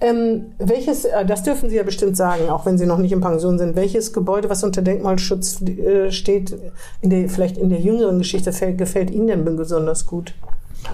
[0.00, 3.20] Ähm, welches, äh, das dürfen Sie ja bestimmt sagen, auch wenn Sie noch nicht in
[3.20, 6.56] Pension sind, welches Gebäude, was unter Denkmalschutz äh, steht,
[7.00, 10.34] in der, vielleicht in der jüngeren Geschichte, gefällt Ihnen denn besonders gut?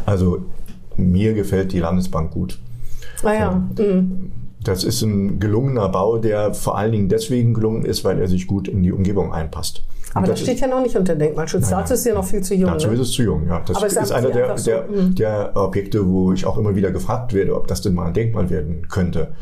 [0.07, 0.45] Also
[0.97, 2.59] mir gefällt die Landesbank gut.
[3.23, 3.51] Ah ja.
[3.79, 4.33] Mhm.
[4.63, 8.47] Das ist ein gelungener Bau, der vor allen Dingen deswegen gelungen ist, weil er sich
[8.47, 9.83] gut in die Umgebung einpasst.
[10.13, 11.71] Aber das, das steht ja noch nicht unter Denkmalschutz.
[11.71, 12.71] Dazu ist ja noch viel zu jung.
[12.71, 12.95] Dazu ne?
[12.95, 13.63] ist es zu jung, ja.
[13.65, 15.15] Das ist, ist einer der, so, der, hm.
[15.15, 18.51] der Objekte, wo ich auch immer wieder gefragt werde, ob das denn mal ein Denkmal
[18.51, 19.33] werden könnte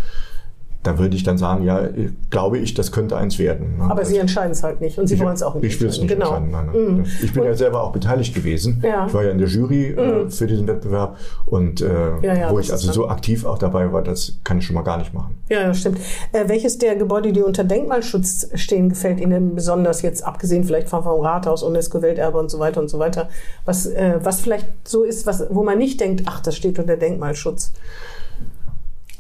[0.85, 1.89] da würde ich dann sagen, ja,
[2.31, 3.79] glaube ich, das könnte eins werden.
[3.79, 3.91] Ne?
[3.91, 5.65] Aber Sie entscheiden es halt nicht und Sie wollen es auch nicht.
[5.65, 6.37] Ich will es nicht genau.
[6.37, 6.51] entscheiden.
[6.51, 6.95] Nein, nein.
[6.99, 7.07] Mhm.
[7.23, 8.81] Ich bin und, ja selber auch beteiligt gewesen.
[8.83, 9.07] Ja.
[9.07, 10.31] Ich war ja in der Jury äh, mhm.
[10.31, 11.87] für diesen Wettbewerb und äh,
[12.23, 14.83] ja, ja, wo ich also so aktiv auch dabei war, das kann ich schon mal
[14.83, 15.37] gar nicht machen.
[15.49, 15.99] Ja, das stimmt.
[16.33, 21.05] Äh, welches der Gebäude, die unter Denkmalschutz stehen, gefällt Ihnen besonders jetzt, abgesehen vielleicht vom,
[21.09, 23.29] Rathaus, UNESCO-Welterbe und so weiter und so weiter,
[23.65, 26.97] was, äh, was vielleicht so ist, was, wo man nicht denkt, ach, das steht unter
[26.97, 27.73] Denkmalschutz?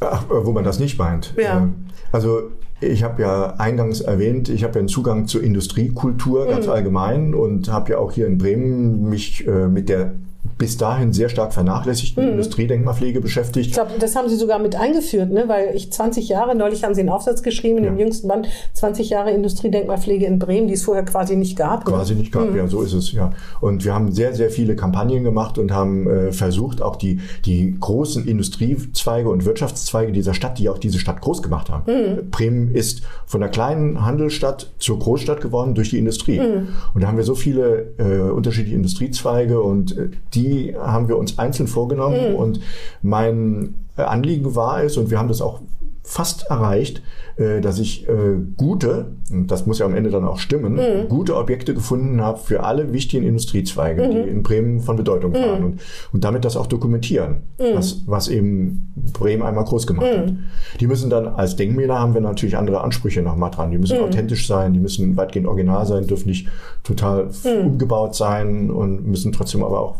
[0.00, 1.34] Ach, wo man das nicht meint.
[1.36, 1.58] Ja.
[1.58, 1.74] Ähm,
[2.12, 6.72] also ich habe ja eingangs erwähnt, ich habe ja einen Zugang zur Industriekultur ganz mhm.
[6.72, 10.14] allgemein und habe ja auch hier in Bremen mich äh, mit der
[10.58, 12.30] bis dahin sehr stark vernachlässigten mhm.
[12.32, 13.68] Industriedenkmalpflege beschäftigt.
[13.68, 15.44] Ich glaube, das haben Sie sogar mit eingeführt, ne?
[15.46, 17.90] weil ich 20 Jahre, neulich haben Sie einen Aufsatz geschrieben, in ja.
[17.90, 21.84] dem jüngsten Band, 20 Jahre Industriedenkmalpflege in Bremen, die es vorher quasi nicht gab.
[21.84, 22.56] Quasi nicht gab, mhm.
[22.56, 23.32] ja, so ist es, ja.
[23.60, 27.76] Und wir haben sehr, sehr viele Kampagnen gemacht und haben äh, versucht, auch die, die
[27.78, 31.84] großen Industriezweige und Wirtschaftszweige dieser Stadt, die auch diese Stadt groß gemacht haben.
[31.86, 32.30] Mhm.
[32.30, 36.40] Bremen ist von einer kleinen Handelsstadt zur Großstadt geworden durch die Industrie.
[36.40, 36.68] Mhm.
[36.94, 41.38] Und da haben wir so viele äh, unterschiedliche Industriezweige und äh, die haben wir uns
[41.38, 42.32] einzeln vorgenommen.
[42.32, 42.36] Mhm.
[42.36, 42.60] Und
[43.02, 45.60] mein Anliegen war es, und wir haben das auch
[46.08, 47.02] fast erreicht,
[47.36, 51.08] äh, dass ich äh, gute, und das muss ja am Ende dann auch stimmen, mhm.
[51.10, 54.10] gute Objekte gefunden habe für alle wichtigen Industriezweige, mhm.
[54.10, 55.36] die in Bremen von Bedeutung mhm.
[55.36, 55.80] waren und,
[56.14, 57.74] und damit das auch dokumentieren, mhm.
[57.74, 60.30] was, was eben Bremen einmal groß gemacht hat.
[60.30, 60.38] Mhm.
[60.80, 63.70] Die müssen dann als Denkmäler haben wir natürlich andere Ansprüche nochmal dran.
[63.70, 66.48] Die müssen authentisch sein, die müssen weitgehend original sein, dürfen nicht
[66.84, 69.96] total umgebaut sein und müssen trotzdem aber auch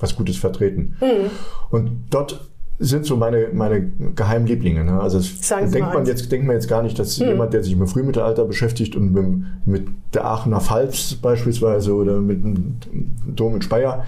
[0.00, 0.96] was Gutes vertreten.
[1.70, 2.40] Und dort
[2.82, 4.84] sind so meine, meine geheimen Lieblinge.
[4.84, 5.00] Ne?
[5.00, 7.28] Also denkt man jetzt, denkt man jetzt gar nicht, dass hm.
[7.28, 12.42] jemand, der sich mit Frühmittelalter beschäftigt und mit, mit der Aachener Pfalz beispielsweise oder mit
[12.42, 12.76] dem
[13.26, 14.04] Dom in Speyer,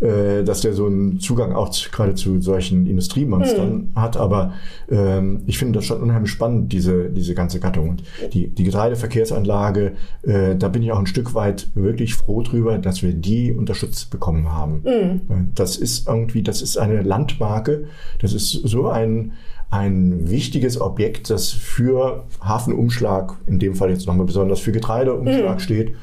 [0.00, 3.88] äh, dass der so einen Zugang auch gerade zu solchen Industriemonstern hm.
[3.96, 4.16] hat.
[4.16, 4.52] Aber
[4.88, 7.90] ähm, ich finde das schon unheimlich spannend, diese, diese ganze Gattung.
[7.90, 12.78] Und die, die Getreideverkehrsanlage, äh, da bin ich auch ein Stück weit wirklich froh drüber,
[12.78, 14.82] dass wir die unterstützt bekommen haben.
[14.84, 15.20] Hm.
[15.54, 17.86] Das ist irgendwie, das ist eine Landmarke,
[18.20, 19.32] das ist so ein,
[19.70, 25.60] ein wichtiges Objekt, das für Hafenumschlag, in dem Fall jetzt nochmal besonders für Getreideumschlag mhm.
[25.60, 25.94] steht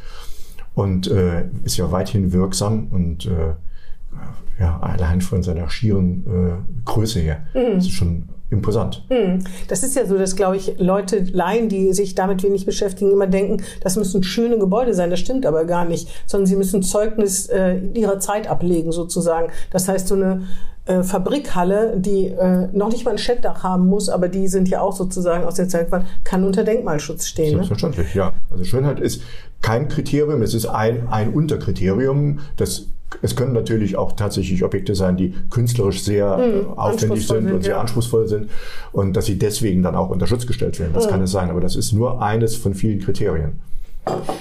[0.74, 3.54] und äh, ist ja weithin wirksam und äh,
[4.60, 7.43] ja, allein von seiner schieren äh, Größe her.
[7.54, 7.76] Mhm.
[7.76, 9.05] Das ist schon imposant.
[9.09, 9.43] Mhm.
[9.67, 13.27] Das ist ja so, dass, glaube ich, Leute, Laien, die sich damit wenig beschäftigen, immer
[13.27, 15.09] denken, das müssen schöne Gebäude sein.
[15.09, 19.51] Das stimmt aber gar nicht, sondern sie müssen Zeugnis äh, ihrer Zeit ablegen, sozusagen.
[19.71, 20.43] Das heißt, so eine
[20.85, 24.81] äh, Fabrikhalle, die äh, noch nicht mal ein Schettdach haben muss, aber die sind ja
[24.81, 25.88] auch sozusagen aus der Zeit,
[26.23, 27.51] kann unter Denkmalschutz stehen.
[27.51, 27.57] Ne?
[27.57, 28.21] Selbstverständlich, ne?
[28.21, 28.33] ja.
[28.49, 29.21] Also Schönheit ist
[29.62, 32.39] kein Kriterium, es ist ein, ein Unterkriterium.
[32.57, 32.88] Das,
[33.22, 37.76] es können natürlich auch tatsächlich Objekte sein, die künstlerisch sehr mhm, aufwendig sind, und sehr
[37.76, 37.82] ja.
[37.82, 38.50] anspruchsvoll sind
[38.91, 40.93] und dass sie deswegen dann auch unter Schutz gestellt werden.
[40.93, 41.10] Das mhm.
[41.10, 43.60] kann es sein, aber das ist nur eines von vielen Kriterien.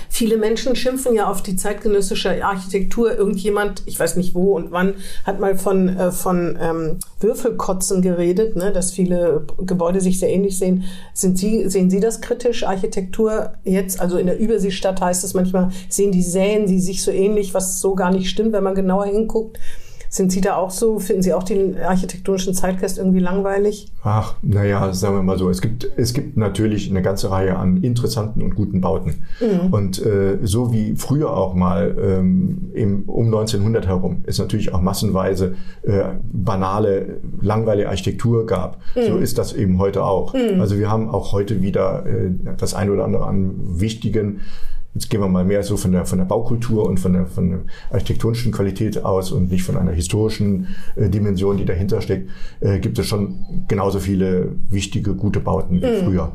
[0.08, 3.16] Viele Menschen schimpfen ja auf die zeitgenössische Architektur.
[3.16, 4.94] Irgendjemand, ich weiß nicht wo und wann,
[5.24, 10.58] hat mal von, äh, von ähm, Würfelkotzen geredet, ne, dass viele Gebäude sich sehr ähnlich
[10.58, 10.84] sehen.
[11.12, 12.64] Sind Sie, sehen Sie das kritisch?
[12.64, 17.10] Architektur jetzt, also in der Überseestadt heißt es manchmal, sehen die Säen die sich so
[17.10, 19.58] ähnlich, was so gar nicht stimmt, wenn man genauer hinguckt.
[20.10, 20.98] Sind Sie da auch so?
[20.98, 23.92] Finden Sie auch den architektonischen Zeitgeist irgendwie langweilig?
[24.02, 25.50] Ach, naja, sagen wir mal so.
[25.50, 29.24] Es gibt, es gibt natürlich eine ganze Reihe an interessanten und guten Bauten.
[29.40, 29.72] Mhm.
[29.72, 34.80] Und äh, so wie früher auch mal ähm, im, um 1900 herum es natürlich auch
[34.80, 39.02] massenweise äh, banale, langweilige Architektur gab, mhm.
[39.06, 40.32] so ist das eben heute auch.
[40.32, 40.60] Mhm.
[40.60, 44.40] Also wir haben auch heute wieder äh, das eine oder andere an wichtigen
[44.98, 47.50] jetzt gehen wir mal mehr so von der, von der Baukultur und von der, von
[47.50, 47.58] der
[47.92, 52.30] architektonischen Qualität aus und nicht von einer historischen äh, Dimension, die dahinter steckt,
[52.60, 56.04] äh, gibt es schon genauso viele wichtige, gute Bauten wie mhm.
[56.04, 56.32] früher.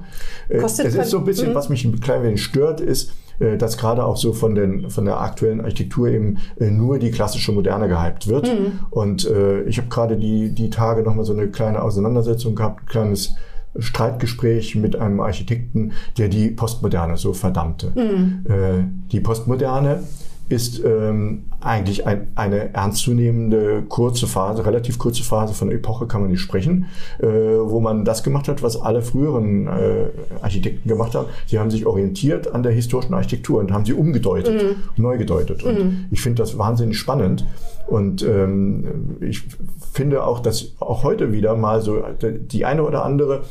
[0.48, 1.56] Äh, es ist so ein bisschen, mhm.
[1.56, 5.04] was mich ein klein wenig stört, ist, äh, dass gerade auch so von, den, von
[5.04, 8.48] der aktuellen Architektur eben äh, nur die klassische Moderne gehypt wird.
[8.48, 8.80] Mhm.
[8.92, 12.86] Und äh, ich habe gerade die, die Tage nochmal so eine kleine Auseinandersetzung gehabt, ein
[12.88, 13.36] kleines
[13.78, 17.92] Streitgespräch mit einem Architekten, der die Postmoderne so verdammte.
[17.96, 18.46] Mhm.
[18.48, 20.04] Äh, die Postmoderne
[20.50, 26.30] ist ähm, eigentlich ein, eine ernstzunehmende kurze Phase, relativ kurze Phase von Epoche kann man
[26.30, 26.88] nicht sprechen,
[27.20, 30.06] äh, wo man das gemacht hat, was alle früheren äh,
[30.42, 31.28] Architekten gemacht haben.
[31.48, 34.76] Sie haben sich orientiert an der historischen Architektur und haben sie umgedeutet, mhm.
[35.02, 35.64] neu gedeutet.
[35.64, 36.06] Und mhm.
[36.12, 37.46] ich finde das wahnsinnig spannend.
[37.88, 39.44] Und ähm, ich
[39.92, 43.42] finde auch, dass auch heute wieder mal so die eine oder andere,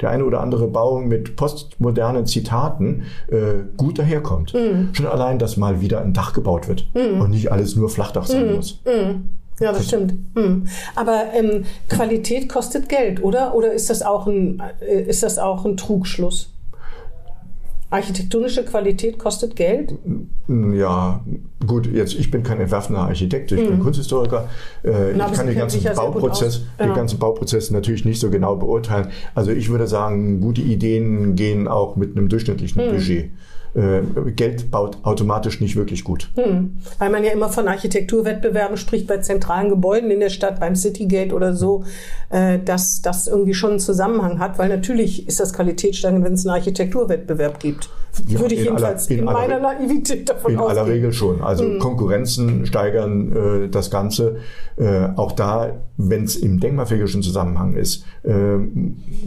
[0.00, 4.54] der eine oder andere Bau mit postmodernen Zitaten äh, gut daherkommt.
[4.54, 4.88] Mhm.
[4.92, 7.20] Schon allein, dass mal wieder ein Dach gebaut wird mhm.
[7.20, 8.54] und nicht alles nur Flachdach sein mhm.
[8.56, 8.80] muss.
[8.84, 9.30] Mhm.
[9.60, 10.14] Ja, das stimmt.
[10.34, 10.66] Hm.
[10.96, 13.54] Aber ähm, Qualität kostet Geld, oder?
[13.54, 16.50] Oder ist das auch ein, äh, ist das auch ein Trugschluss?
[17.90, 19.94] Architektonische Qualität kostet Geld?
[20.48, 21.20] Ja,
[21.64, 23.68] gut, jetzt ich bin kein entwerfender Architekt, ich mhm.
[23.68, 24.48] bin Kunsthistoriker.
[24.82, 26.94] Äh, ich kann den ganzen Bauprozess, den genau.
[26.96, 29.10] ganzen Bauprozess natürlich nicht so genau beurteilen.
[29.36, 32.90] Also ich würde sagen, gute Ideen gehen auch mit einem durchschnittlichen mhm.
[32.90, 33.30] Budget
[34.36, 36.30] Geld baut automatisch nicht wirklich gut.
[36.36, 36.76] Hm.
[36.98, 41.34] Weil man ja immer von Architekturwettbewerben spricht bei zentralen Gebäuden in der Stadt, beim Citygate
[41.34, 41.84] oder so,
[42.30, 46.46] äh, dass das irgendwie schon einen Zusammenhang hat, weil natürlich ist das qualitätssteigend, wenn es
[46.46, 47.90] einen Architekturwettbewerb gibt.
[48.28, 50.78] Ja, Würde ich jedenfalls aller, in, in meiner Naivität davon In ausgehen.
[50.78, 51.42] aller Regel schon.
[51.42, 51.78] Also hm.
[51.78, 54.36] Konkurrenzen steigern äh, das Ganze.
[54.76, 58.58] Äh, auch da, wenn es im denkmalpflegerischen Zusammenhang ist, äh,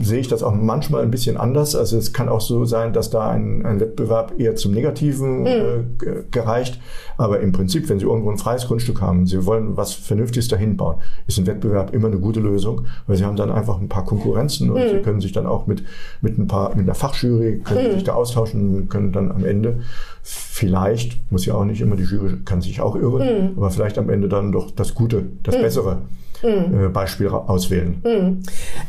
[0.00, 1.74] sehe ich das auch manchmal ein bisschen anders.
[1.74, 5.60] Also es kann auch so sein, dass da ein, ein Wettbewerb eher zum Negativen äh,
[6.00, 6.24] hm.
[6.30, 6.80] gereicht.
[7.16, 10.76] Aber im Prinzip, wenn Sie irgendwo ein freies Grundstück haben, Sie wollen was Vernünftiges dahin
[10.76, 10.96] bauen,
[11.26, 14.70] ist ein Wettbewerb immer eine gute Lösung, weil Sie haben dann einfach ein paar Konkurrenzen
[14.70, 14.88] und hm.
[14.88, 15.82] Sie können sich dann auch mit,
[16.20, 17.92] mit ein paar, mit einer Fachjury, können hm.
[17.92, 19.80] sich da austauschen, können dann am Ende
[20.22, 23.22] vielleicht, muss ja auch nicht immer, die Jury kann sich auch irren,
[23.56, 26.02] aber vielleicht am Ende dann doch das Gute, das Bessere
[26.42, 26.92] mhm.
[26.92, 28.02] Beispiel auswählen.
[28.04, 28.42] Mhm.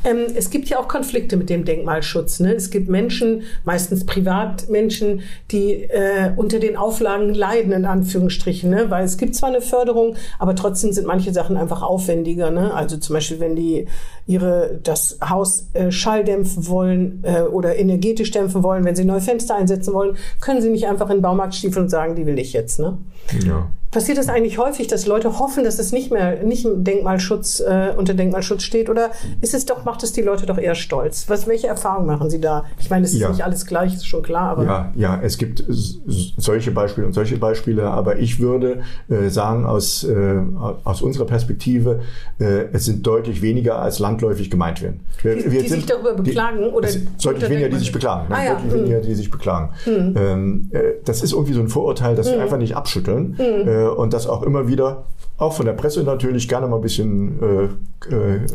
[0.04, 2.40] Ähm, es gibt ja auch Konflikte mit dem Denkmalschutz.
[2.40, 2.54] Ne?
[2.54, 8.70] Es gibt Menschen, meistens Privatmenschen, die äh, unter den Auflagen leiden, in Anführungsstrichen.
[8.70, 8.90] Ne?
[8.90, 12.52] Weil es gibt zwar eine Förderung, aber trotzdem sind manche Sachen einfach aufwendiger.
[12.52, 12.74] Ne?
[12.74, 13.88] Also zum Beispiel, wenn die
[14.28, 19.56] ihre das Haus äh, schalldämpfen wollen äh, oder energetisch dämpfen wollen, wenn sie neue Fenster
[19.56, 22.54] einsetzen wollen, können sie nicht einfach in den Baumarkt stiefeln und sagen, die will ich
[22.54, 22.80] jetzt.
[22.80, 22.98] Ne?
[23.46, 23.70] Ja.
[23.92, 27.92] Passiert das eigentlich häufig, dass Leute hoffen, dass es nicht mehr nicht im Denkmalschutz äh,
[27.98, 29.10] unter Denkmalschutz steht, oder
[29.42, 31.26] ist es doch macht es die Leute doch eher stolz?
[31.28, 32.66] Was welche Erfahrungen machen Sie da?
[32.80, 33.30] Ich meine, es ist ja.
[33.30, 37.38] nicht alles gleich, ist schon klar, aber ja, ja, es gibt solche Beispiele und solche
[37.38, 40.40] Beispiele, aber ich würde äh, sagen aus äh,
[40.84, 42.02] aus unserer Perspektive,
[42.40, 45.00] äh, es sind deutlich weniger als landläufig gemeint werden.
[45.24, 46.90] Wir, die, wir die sind, sich darüber beklagen die, oder
[47.24, 48.54] deutlich weniger, die sich beklagen, ah, ja.
[48.54, 49.72] deutlich weniger, die sich beklagen.
[49.88, 50.14] Mhm.
[50.16, 52.34] Ähm, äh, das ist irgendwie so ein Vorurteil, das mhm.
[52.34, 53.36] wir einfach nicht abschütteln.
[53.40, 55.06] Mhm äh, und das auch immer wieder,
[55.40, 58.48] auch von der Presse natürlich gerne mal ein bisschen äh, äh,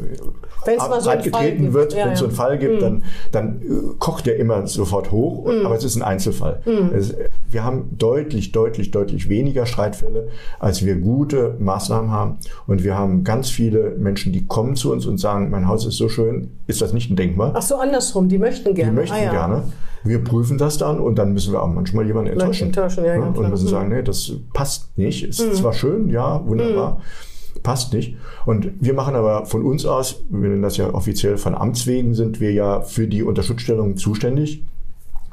[1.00, 1.94] so getreten wird.
[1.94, 2.80] Ja, wenn es so einen Fall gibt, mhm.
[2.80, 5.64] dann, dann äh, kocht der immer sofort hoch, mhm.
[5.64, 6.60] aber es ist ein Einzelfall.
[6.66, 6.90] Mhm.
[6.94, 7.14] Es,
[7.48, 12.38] wir haben deutlich, deutlich, deutlich weniger Streitfälle, als wir gute Maßnahmen haben.
[12.66, 15.96] Und wir haben ganz viele Menschen, die kommen zu uns und sagen, mein Haus ist
[15.96, 17.52] so schön, ist das nicht ein Denkmal?
[17.54, 18.90] Ach so, andersrum, die möchten gerne.
[18.90, 19.30] Die möchten ah, ja.
[19.30, 19.62] gerne.
[20.04, 22.66] Wir prüfen das dann und dann müssen wir auch manchmal jemanden enttäuschen.
[22.66, 23.96] enttäuschen ja, ja, und müssen sagen, mhm.
[23.96, 25.24] nee, das passt nicht.
[25.24, 25.54] Ist mhm.
[25.54, 26.96] zwar schön, ja, wunderbar.
[26.96, 27.60] Mhm.
[27.62, 28.16] Passt nicht.
[28.44, 32.14] Und wir machen aber von uns aus, wir nennen das ja offiziell von Amts wegen,
[32.14, 34.64] sind wir ja für die Unterschutzstellung zuständig.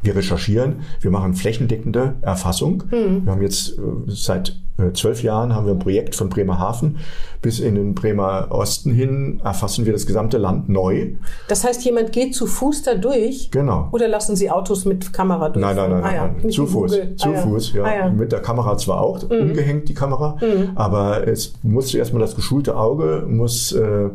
[0.02, 2.84] Wir recherchieren, wir machen flächendeckende Erfassung.
[2.92, 3.26] Mhm.
[3.26, 6.98] Wir haben jetzt äh, seit äh, zwölf Jahren haben wir ein Projekt von Bremerhaven
[7.42, 11.14] bis in den Bremer Osten hin erfassen wir das gesamte Land neu.
[11.48, 13.50] Das heißt, jemand geht zu Fuß da durch?
[13.52, 13.90] Genau.
[13.92, 15.66] Oder lassen Sie Autos mit Kamera durch?
[15.66, 16.50] Nein, nein, nein, ah, ja.
[16.50, 17.00] zu Fuß.
[17.16, 17.84] Zu ah, Fuß, ja.
[17.84, 18.10] Ah, ja.
[18.10, 19.50] Mit der Kamera zwar auch, mhm.
[19.50, 20.72] umgehängt die Kamera, mhm.
[20.76, 24.10] aber es muss zuerst mal das geschulte Auge muss äh,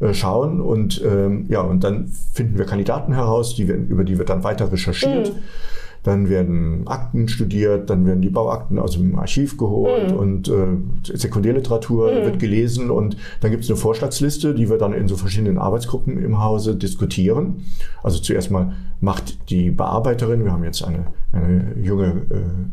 [0.00, 4.18] äh, schauen und ähm, ja, und dann finden wir Kandidaten heraus, die wir, über die
[4.18, 5.31] wird dann weiter recherchiert.
[5.34, 5.42] Mhm
[6.02, 10.16] dann werden Akten studiert, dann werden die Bauakten aus dem Archiv geholt mhm.
[10.16, 12.24] und äh, Sekundärliteratur mhm.
[12.24, 16.22] wird gelesen und dann gibt es eine Vorschlagsliste, die wir dann in so verschiedenen Arbeitsgruppen
[16.22, 17.64] im Hause diskutieren.
[18.02, 22.22] Also zuerst mal macht die Bearbeiterin, wir haben jetzt eine, eine junge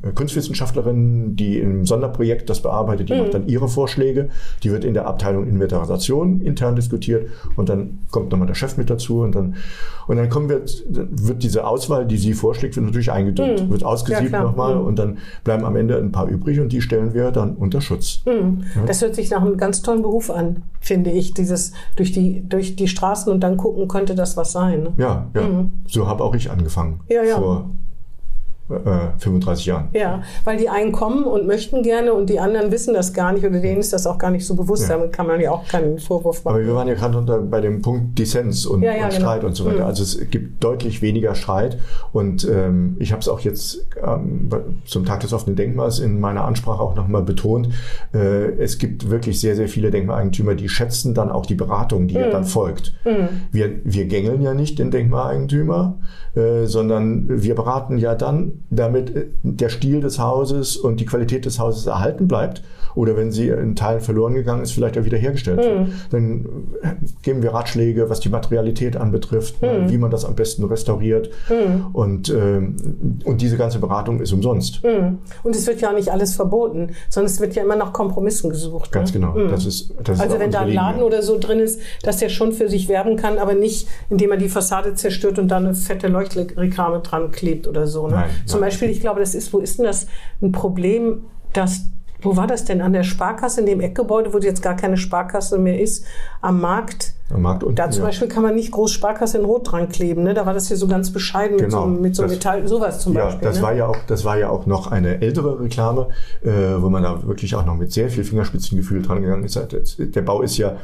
[0.04, 3.20] äh, Kunstwissenschaftlerin, die im Sonderprojekt das bearbeitet, die mhm.
[3.20, 4.30] macht dann ihre Vorschläge,
[4.64, 8.90] die wird in der Abteilung Inventarisation intern diskutiert und dann kommt nochmal der Chef mit
[8.90, 9.56] dazu und dann,
[10.10, 13.70] und dann kommen wir, wird diese Auswahl, die sie vorschlägt, wird natürlich eingedrückt, Mhm.
[13.70, 14.44] wird Ja, ausgesiebt klar.
[14.44, 14.86] nochmal Mhm.
[14.86, 18.22] und dann bleiben am Ende ein paar übrig und die stellen wir dann unter Schutz.
[18.26, 18.64] Mhm.
[18.88, 21.34] Das hört sich nach einem ganz tollen Beruf an, finde ich.
[21.36, 24.82] Dieses durch die, durch die Straßen und dann gucken, könnte das was sein.
[24.84, 24.94] Ne?
[24.98, 25.66] Ja, ja.
[25.88, 27.00] So habe auch ich angefangen.
[27.08, 27.38] Ja, ja.
[27.38, 27.70] Vor
[28.70, 29.88] 35 Jahren.
[29.94, 33.46] Ja, weil die einen kommen und möchten gerne und die anderen wissen das gar nicht
[33.46, 34.84] oder denen ist das auch gar nicht so bewusst.
[34.90, 34.98] Ja.
[34.98, 36.56] Damit kann man ja auch keinen Vorwurf machen.
[36.56, 39.22] Aber wir waren ja gerade unter, bei dem Punkt Dissens und, Ja, ja, und genau.
[39.22, 39.80] Streit und so weiter.
[39.80, 39.86] Mhm.
[39.86, 41.80] Also es gibt deutlich weniger Streit
[42.14, 44.50] und ähm, ich habe es auch jetzt ähm,
[44.86, 47.70] zum Tag des offenen Denkmals in meiner Ansprache auch nochmal betont.
[48.14, 52.16] Äh, es gibt wirklich sehr, sehr viele Denkmaleigentümer, die schätzen dann auch die Beratung, die
[52.16, 52.22] Mhm.
[52.22, 52.94] ja dann folgt.
[53.52, 55.98] Wir, wir gängeln ja nicht den Denkmaleigentümer,
[56.36, 61.46] äh, sondern wir beraten ja dann, damit äh, der Stil des Hauses und die Qualität
[61.46, 62.64] des Hauses erhalten bleibt
[62.96, 65.88] oder wenn sie in Teilen verloren gegangen ist, vielleicht auch wiederhergestellt wird.
[66.12, 66.46] Dann
[66.82, 66.88] äh,
[67.22, 71.30] geben wir Ratschläge, was die Materialität anbetrifft, ne, wie man das am besten restauriert
[71.94, 72.76] und, ähm,
[73.24, 74.84] und diese ganze Beratung ist umsonst.
[74.84, 75.20] Mhm.
[75.44, 78.50] Und es wird ja auch nicht alles verboten, sondern es wird ja immer nach Kompromissen
[78.50, 78.92] gesucht.
[78.92, 79.20] Ganz ne?
[79.20, 79.48] genau.
[79.48, 82.18] Das ist, das ist Also auch wenn da ein Laden oder so drin ist, dass
[82.18, 85.66] der schon für sich werben kann, aber nicht, indem er die Fassade zerstört und dann
[85.66, 88.08] eine fette Leuchtreklame dran klebt oder so.
[88.08, 88.16] Ne?
[88.16, 88.62] Nein, Zum.
[88.62, 90.08] Beispiel, ich glaube, das ist, wo ist denn das
[90.42, 91.82] ein Problem, dass
[92.22, 92.82] wo war das denn?
[92.82, 96.04] An der Sparkasse in dem Eckgebäude, wo jetzt gar keine Sparkasse mehr ist,
[96.42, 97.14] am Markt.
[97.34, 98.08] Am Markt unten, Da zum ja.
[98.08, 100.24] Beispiel kann man nicht groß Sparkasse in Rot dran kleben.
[100.24, 100.34] Ne?
[100.34, 103.00] Da war das hier so ganz bescheiden mit Genau, so, mit so das- Metall, sowas
[103.00, 103.48] zum Ja, Beispiel.
[103.48, 103.62] das ne?
[103.64, 106.10] war ja auch, das war ja auch noch eine ältere Reklame,
[106.44, 109.58] äh, wo man da wirklich auch noch mit sehr viel Fingerspitzengefühl dran gegangen ist.
[109.98, 110.76] Der Bau ist ja,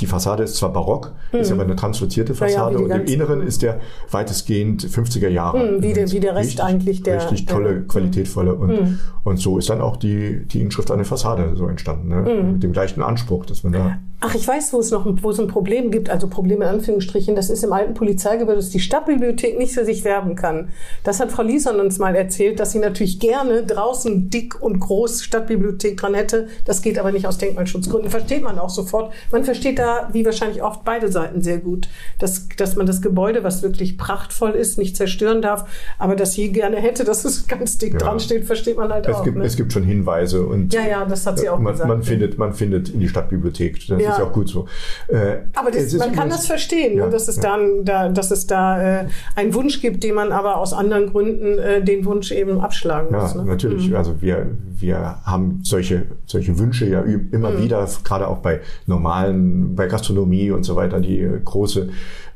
[0.00, 2.38] die Fassade ist zwar barock, ist aber eine translozierte Mhm.
[2.40, 3.78] ja, Fassade wie die und im Inneren ist der
[4.10, 5.58] weitestgehend 50er Jahre.
[5.78, 7.88] Mhm, wie der- wie der Rest richtig, eigentlich der- Richtig der- tolle, Mhm.
[7.88, 12.08] qualitätvolle und, und so ist dann auch die, die Inschrift an der Fassade so entstanden,
[12.08, 12.16] ne?
[12.42, 12.52] Mhm.
[12.54, 15.30] mit dem gleichen Anspruch, dass man da Ach, ich weiß, wo es noch ein- wo
[15.30, 17.34] es ein Problem gibt, also Probleme in Anführungsstrichen.
[17.34, 20.68] Das ist im alten Polizeigebäude, dass die Stadtbibliothek nicht für sich werben kann.
[21.04, 25.22] Das hat Frau Liesern uns mal erzählt, dass sie natürlich gerne draußen dick und groß
[25.24, 26.48] Stadtbibliothek dran hätte.
[26.66, 28.10] Das geht aber nicht aus Denkmalschutzgründen.
[28.10, 29.10] Versteht man auch sofort.
[29.32, 31.88] Man versteht da, wie wahrscheinlich oft, beide Seiten sehr gut.
[32.18, 35.64] Dass, dass man das Gebäude, was wirklich prachtvoll ist, nicht zerstören darf,
[35.98, 37.98] aber dass sie gerne hätte, dass es ganz dick Ja.
[38.00, 39.24] dran steht, versteht man halt es auch.
[39.24, 39.44] gibt, ne?
[39.44, 41.88] es gibt schon Hinweise und Ja, ja, das hat sie auch man, gesagt.
[41.88, 43.86] man findet, man findet in die Stadtbibliothek.
[43.88, 44.14] Das Ja.
[44.16, 44.66] ist ja auch gut so.
[45.08, 47.10] Äh, Aber das, man kann das verstehen, Ja, ne?
[47.12, 47.42] dass es ja.
[47.42, 51.58] da, da, dass es da äh, einen Wunsch gibt, den man aber aus anderen Gründen
[51.58, 53.34] äh, den Wunsch eben abschlagen Ja, muss.
[53.34, 53.44] Ne?
[53.44, 53.96] natürlich.
[53.96, 57.62] Also wir, wir haben solche, solche Wünsche ja immer Mhm.
[57.62, 61.88] wieder, gerade auch bei normalen, bei Gastronomie und so weiter, die äh, große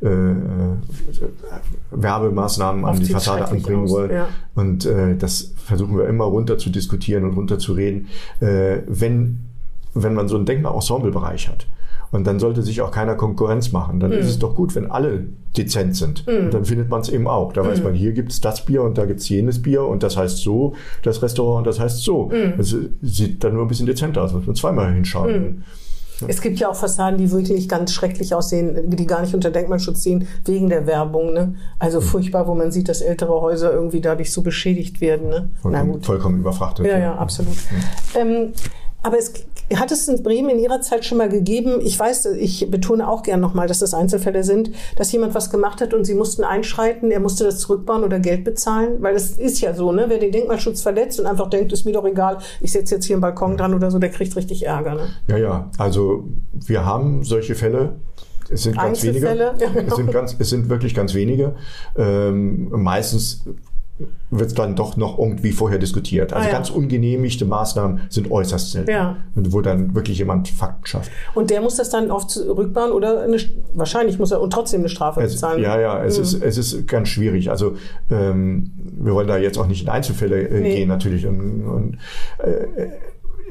[0.02, 0.34] äh, äh,
[1.90, 4.10] Werbemaßnahmen an Oft die sieht's Fassade anbringen aus, wollen.
[4.10, 4.28] ja.
[4.54, 8.08] Und äh, das versuchen wir immer runter zu diskutieren und runter zu reden.
[8.40, 9.43] Äh, wenn,
[9.94, 11.66] wenn man so einen Denkmal-Ensemble-Bereich hat,
[12.12, 13.98] und dann sollte sich auch keiner Konkurrenz machen.
[13.98, 14.18] Dann Mhm.
[14.18, 15.26] ist es doch gut, wenn alle
[15.56, 16.24] dezent sind.
[16.28, 17.52] Und dann findet man es eben auch.
[17.52, 17.84] Da weiß Mhm.
[17.84, 21.22] man, hier gibt's das Bier und da gibt's jenes Bier und das heißt so, das
[21.22, 22.26] Restaurant und das heißt so.
[22.26, 22.52] Mhm.
[22.56, 25.64] Das sieht dann nur ein bisschen dezenter aus, muss man zweimal hinschauen.
[26.28, 30.02] Es gibt ja auch Fassaden, die wirklich ganz schrecklich aussehen, die gar nicht unter Denkmalschutz
[30.02, 31.32] stehen, wegen der Werbung.
[31.32, 31.56] Ne?
[31.80, 32.04] Also Mhm.
[32.04, 35.28] furchtbar, wo man sieht, dass ältere Häuser irgendwie dadurch so beschädigt werden.
[35.30, 35.48] Ne?
[35.56, 36.06] Na Vollkommen, gut.
[36.06, 36.86] vollkommen überfrachtet.
[36.86, 37.54] Ja, ja, absolut.
[38.16, 38.52] Ähm,
[39.02, 39.32] aber es
[39.74, 43.22] hat es in Bremen in Ihrer Zeit schon mal gegeben, ich weiß, ich betone auch
[43.22, 47.10] gern nochmal, dass das Einzelfälle sind, dass jemand was gemacht hat und Sie mussten einschreiten,
[47.10, 48.96] er musste das zurückbauen oder Geld bezahlen?
[49.00, 50.04] Weil das ist ja so, ne?
[50.08, 53.16] wer den Denkmalschutz verletzt und einfach denkt, ist mir doch egal, ich setze jetzt hier
[53.16, 54.94] einen Balkon dran oder so, der kriegt richtig Ärger.
[54.94, 55.08] Ne?
[55.28, 55.70] Ja, ja.
[55.78, 57.96] Also wir haben solche Fälle.
[58.50, 59.26] Es sind ganz wenige.
[59.26, 59.88] Ja, genau.
[59.88, 61.54] Es sind ganz, es sind wirklich ganz wenige.
[61.96, 63.44] Ähm, meistens
[64.30, 66.32] wird es dann doch noch irgendwie vorher diskutiert.
[66.32, 66.56] Also Ah, ja.
[66.56, 68.90] ganz ungenehmigte Maßnahmen sind äußerst selten.
[68.90, 69.16] Ja.
[69.36, 71.12] Und wo dann wirklich jemand Fakten schafft.
[71.34, 73.36] Und der muss das dann oft zurückbauen oder eine,
[73.72, 75.62] wahrscheinlich muss er und trotzdem eine Strafe Es, bezahlen.
[75.62, 76.22] ja, ja, es, Mhm.
[76.24, 77.50] ist, es ist ganz schwierig.
[77.50, 77.74] Also
[78.10, 80.74] ähm, wir wollen da jetzt auch nicht in Einzelfälle äh, Nee.
[80.74, 81.24] gehen natürlich.
[81.26, 81.98] Und, und,
[82.38, 82.88] äh,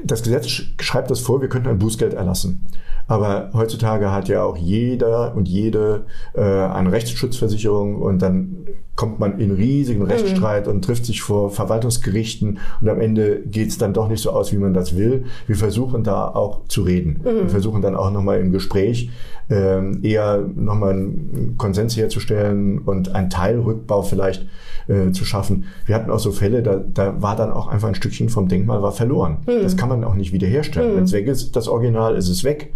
[0.04, 2.66] das Gesetz sch- schreibt das vor, wir könnten ein Bußgeld erlassen.
[3.06, 6.04] Aber heutzutage hat ja auch jeder und jede
[6.34, 10.06] äh, eine Rechtsschutzversicherung und dann kommt man in riesigen Mhm.
[10.10, 14.30] Rechtsstreit und trifft sich vor Verwaltungsgerichten und am Ende geht es dann doch nicht so
[14.30, 15.24] aus, wie man das will.
[15.46, 17.20] Wir versuchen da auch zu reden.
[17.22, 17.40] Mhm.
[17.42, 19.10] Wir versuchen dann auch nochmal im Gespräch
[19.50, 24.46] ähm, eher nochmal einen Konsens herzustellen und einen Teilrückbau vielleicht
[24.88, 25.64] äh, zu schaffen.
[25.84, 28.82] Wir hatten auch so Fälle, da, da war dann auch einfach ein Stückchen vom Denkmal
[28.82, 29.38] war verloren.
[29.46, 30.96] Das kann man auch nicht wiederherstellen.
[30.96, 32.72] Wenn es weg ist, das Original, ist es weg.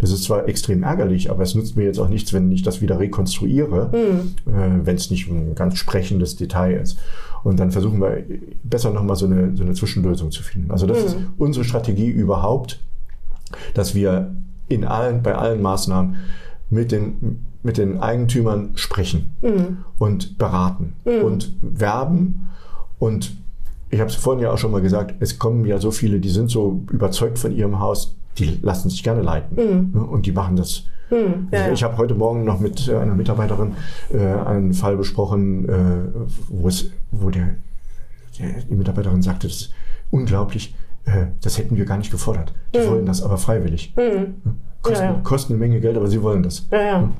[0.00, 2.80] Das ist zwar extrem ärgerlich, aber es nutzt mir jetzt auch nichts, wenn ich das
[2.80, 3.90] wieder rekonstruiere,
[4.46, 6.98] äh, wenn es nicht ein ganz sprechendes Detail ist.
[7.42, 8.24] Und dann versuchen wir
[8.62, 10.70] besser nochmal so eine, so eine Zwischenlösung zu finden.
[10.70, 12.80] Also das ist unsere Strategie überhaupt,
[13.74, 14.34] dass wir
[14.68, 16.16] in allen, bei allen Maßnahmen
[16.70, 19.34] mit den mit den Eigentümern sprechen
[19.98, 22.48] und beraten und werben
[22.98, 23.34] und
[23.90, 26.28] ich habe es vorhin ja auch schon mal gesagt, es kommen ja so viele, die
[26.28, 30.02] sind so überzeugt von ihrem Haus, die lassen sich gerne leiten ne?
[30.02, 30.84] und die machen das.
[31.08, 31.72] Hm, ja, Also ja.
[31.72, 33.74] ich habe heute Morgen noch mit äh, einer Mitarbeiterin
[34.12, 37.50] äh, einen Fall besprochen, äh, wo es, wo der,
[38.38, 39.72] der die Mitarbeiterin sagte, das ist
[40.10, 40.74] unglaublich,
[41.04, 42.54] äh, das hätten wir gar nicht gefordert.
[42.74, 43.92] Die wollen das aber freiwillig.
[43.96, 44.34] Hm.
[44.82, 45.20] Kosten, Ja, ja.
[45.22, 46.66] kosten eine Menge Geld, aber sie wollen das.
[46.70, 47.10] Ja, ja.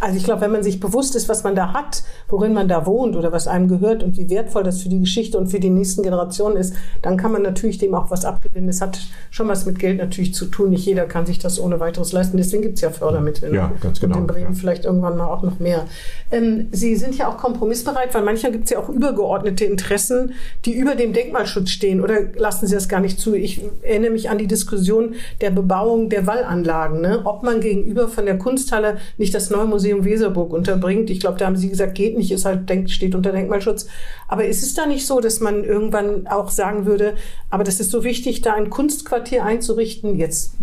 [0.00, 2.86] Also ich glaube, wenn man sich bewusst ist, was man da hat, worin man da
[2.86, 5.70] wohnt oder was einem gehört und wie wertvoll das für die Geschichte und für die
[5.70, 8.68] nächsten Generationen ist, dann kann man natürlich dem auch was abgewinnen.
[8.68, 10.70] Es hat schon was mit Geld natürlich zu tun.
[10.70, 12.36] Nicht jeder kann sich das ohne weiteres leisten.
[12.36, 13.50] Deswegen gibt es ja Fördermittel.
[13.50, 13.56] ne?
[13.56, 14.58] Ja, ganz genau, Und in Bremen ja.
[14.58, 15.86] vielleicht irgendwann mal auch noch mehr.
[16.30, 20.32] Ähm, Sie sind ja auch kompromissbereit, weil manchmal gibt es ja auch übergeordnete Interessen,
[20.64, 22.00] die über dem Denkmalschutz stehen.
[22.00, 23.34] Oder lassen Sie das gar nicht zu?
[23.34, 27.00] Ich erinnere mich an die Diskussion der Bebauung der Wallanlagen.
[27.00, 27.20] Ne?
[27.24, 31.10] Ob man gegenüber von der Kunsthalle nicht das neue Museum Weserburg unterbringt.
[31.10, 33.86] Ich glaube, da haben Sie gesagt, geht nicht, ist halt, denkt, steht unter Denkmalschutz.
[34.28, 37.14] Aber ist es da nicht so, dass man irgendwann auch sagen würde,
[37.50, 40.16] aber das ist so wichtig, da ein Kunstquartier einzurichten?
[40.16, 40.54] Jetzt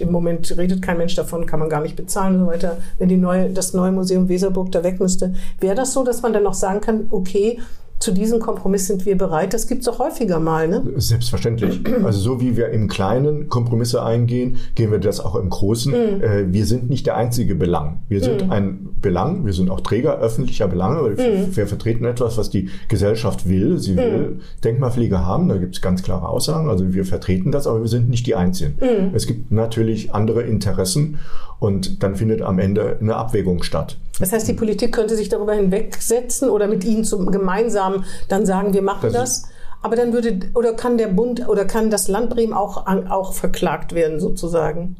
[0.00, 3.08] im Moment redet kein Mensch davon, kann man gar nicht bezahlen und so weiter, wenn
[3.08, 5.34] die neue, das neue Museum Weserburg da weg müsste.
[5.58, 7.58] Wäre das so, dass man dann auch sagen kann, okay,
[8.00, 9.52] zu diesem Kompromiss sind wir bereit?
[9.52, 10.82] Das gibt es auch häufiger mal, ne?
[10.96, 11.80] Selbstverständlich.
[12.02, 15.92] Also so wie wir im Kleinen Kompromisse eingehen, gehen wir das auch im Großen.
[15.94, 18.00] Äh, wir sind nicht der einzige Belang.
[18.08, 21.02] Wir sind ein Belang, wir sind auch Träger öffentlicher Belange.
[21.02, 23.78] weil Wir, wir vertreten etwas, was die Gesellschaft will.
[23.78, 26.70] Sie will Denkmalpflege haben, da gibt es ganz klare Aussagen.
[26.70, 28.74] Also wir vertreten das, aber wir sind nicht die Einzigen.
[29.14, 31.18] Es gibt natürlich andere Interessen
[31.58, 33.98] und dann findet am Ende eine Abwägung statt.
[34.20, 38.74] Das heißt, die Politik könnte sich darüber hinwegsetzen oder mit Ihnen zum gemeinsam dann sagen,
[38.74, 39.50] wir machen Das das.
[39.82, 43.94] Aber dann würde, oder kann der Bund oder kann das Land Bremen auch, auch verklagt
[43.94, 44.96] werden, sozusagen?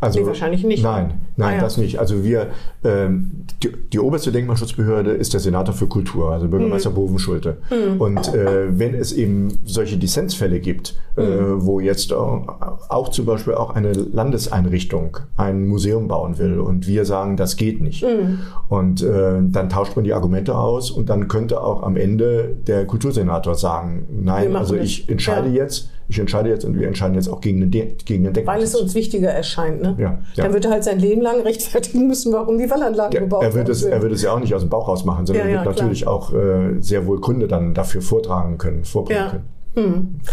[0.00, 0.82] Also, Nee, wahrscheinlich nicht.
[0.84, 1.60] Nein, nein, Ah, ja.
[1.62, 1.98] das nicht.
[1.98, 2.46] Also wir,
[2.84, 6.50] ähm, die, die oberste Denkmalschutzbehörde ist der Senator für Kultur, also Mhm.
[6.50, 7.56] Bürgermeister Boven Schulte.
[7.98, 11.66] Und äh, wenn es eben solche Dissensfälle gibt, äh, Mhm.
[11.66, 12.46] wo jetzt auch,
[12.88, 17.80] auch zum Beispiel auch eine Landeseinrichtung ein Museum bauen will und wir sagen, das geht
[17.80, 18.04] nicht.
[18.04, 18.38] Mhm.
[18.68, 22.86] Und äh, dann tauscht man die Argumente aus und dann könnte auch am Ende der
[22.86, 25.64] Kultursenator sagen, nein, also ich entscheide Ja.
[25.64, 28.62] jetzt, ich entscheide jetzt und wir entscheiden jetzt auch gegen den, De gegen den Weil
[28.62, 29.94] es uns wichtiger erscheint, ne?
[29.98, 30.44] Ja, ja.
[30.44, 33.48] Dann wird er halt sein Leben lang rechtfertigen müssen, warum die Wallanlagen Ja, gebaut er,
[33.54, 33.92] wird worden es, sind.
[33.92, 35.76] er wird es ja auch nicht aus dem Bauch raus machen, sondern Ja, ja, wird
[35.76, 39.44] natürlich auch äh, sehr wohl Gründe dann dafür vortragen können, vorbringen können.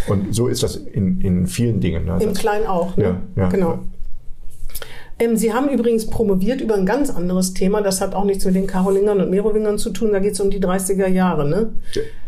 [0.07, 2.05] Und so ist das in, in vielen Dingen.
[2.05, 2.17] Ne?
[2.19, 3.03] Im Das- Kleinen auch, ne?
[3.35, 3.79] Ja, ja, genau.
[5.17, 7.81] Ähm, Sie haben übrigens promoviert über ein ganz anderes Thema.
[7.81, 10.11] Das hat auch nichts mit den Karolingern und Merowingern zu tun.
[10.11, 11.73] Da geht es um die 30er Jahre, ne?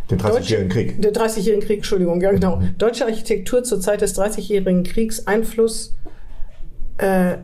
[0.10, 1.02] Den 30-jährigen Krieg.
[1.02, 2.62] Der 30-jährigen Krieg, Entschuldigung, ja genau.
[2.78, 5.96] Deutsche Architektur zur Zeit des 30-jährigen Kriegs, Einfluss
[6.98, 7.38] äh,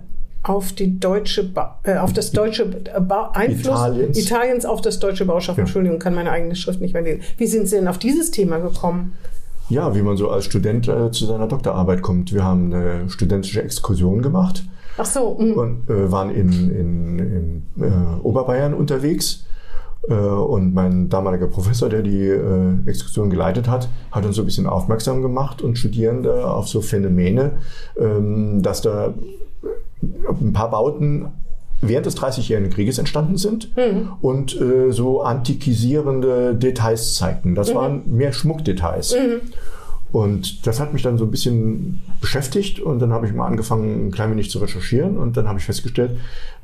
[0.43, 4.17] auf die deutsche, ba äh, auf das deutsche ba Einfluss Italiens.
[4.17, 5.59] Italiens auf das deutsche Bauschaffen.
[5.59, 5.65] Ja.
[5.65, 7.21] Entschuldigung, kann meine eigene Schrift nicht mehr lesen.
[7.37, 9.13] Wie sind Sie denn auf dieses Thema gekommen?
[9.67, 12.33] Ja, wie man so als Student äh, zu seiner Doktorarbeit kommt.
[12.33, 14.63] Wir haben eine studentische Exkursion gemacht
[14.97, 15.53] Ach so, mh.
[15.53, 19.45] und äh, waren in, in, in äh, Oberbayern unterwegs.
[20.07, 24.45] Äh, und mein damaliger Professor, der die äh, Exkursion geleitet hat, hat uns so ein
[24.45, 27.53] bisschen aufmerksam gemacht und Studierende auf so Phänomene,
[27.97, 29.13] ähm, dass da
[30.01, 31.27] ein paar Bauten
[31.81, 33.71] während des Dreißigjährigen Krieges entstanden sind
[34.21, 37.55] und äh, so antikisierende Details zeigten.
[37.55, 39.15] Das waren mehr Schmuckdetails.
[40.13, 44.07] Und das hat mich dann so ein bisschen beschäftigt und dann habe ich mal angefangen,
[44.07, 46.19] ein klein wenig zu recherchieren und dann habe ich festgestellt,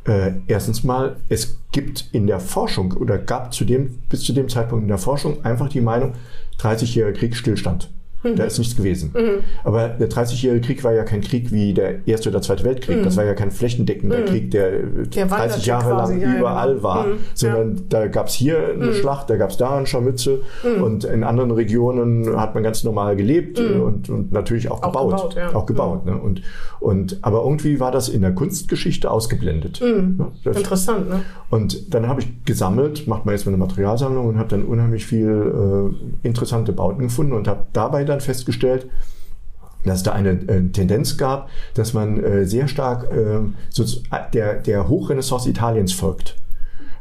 [0.06, 4.50] äh, erstens mal, es gibt in der Forschung oder gab zu dem, bis zu dem
[4.50, 6.14] Zeitpunkt in der Forschung einfach die Meinung,
[6.60, 7.36] 30-jähriger Krieg
[8.20, 8.40] Stillstand.
[8.40, 9.14] Da ist nichts gewesen.
[9.64, 13.04] Aber der 30-jährige Krieg war ja kein Krieg wie der Erste oder Zweite Weltkrieg.
[13.04, 16.72] Das war ja kein flächendeckender Krieg, der, Der 30 wanderte Jahre lang ja, ja, überall
[16.72, 16.84] genau.
[16.84, 17.08] war.
[17.08, 20.42] Mhm, Sondern da gab es hier eine Schlacht, da gab es da ein Scharmützel
[20.82, 24.92] und in anderen Regionen hat man ganz normal gelebt äh, und, und natürlich auch Auch
[24.92, 25.12] gebaut.
[25.12, 25.56] gebaut, ja.
[25.56, 26.06] Auch gebaut.
[26.06, 26.18] Ne?
[26.18, 26.42] Und,
[26.80, 29.82] und, aber irgendwie war das in der Kunstgeschichte ausgeblendet.
[29.82, 30.28] Ne?
[30.44, 31.22] Das, interessant, ne?
[31.50, 35.06] und dann habe ich gesammelt, macht man jetzt mal eine Materialsammlung und habe dann unheimlich
[35.06, 35.92] viel
[36.24, 38.90] äh, interessante Bauten gefunden und habe dabei dann festgestellt,
[39.86, 43.40] dass da eine äh, Tendenz gab, dass man äh, sehr stark äh,
[43.70, 43.86] so,
[44.34, 46.36] der, der Hochrenaissance Italiens folgt.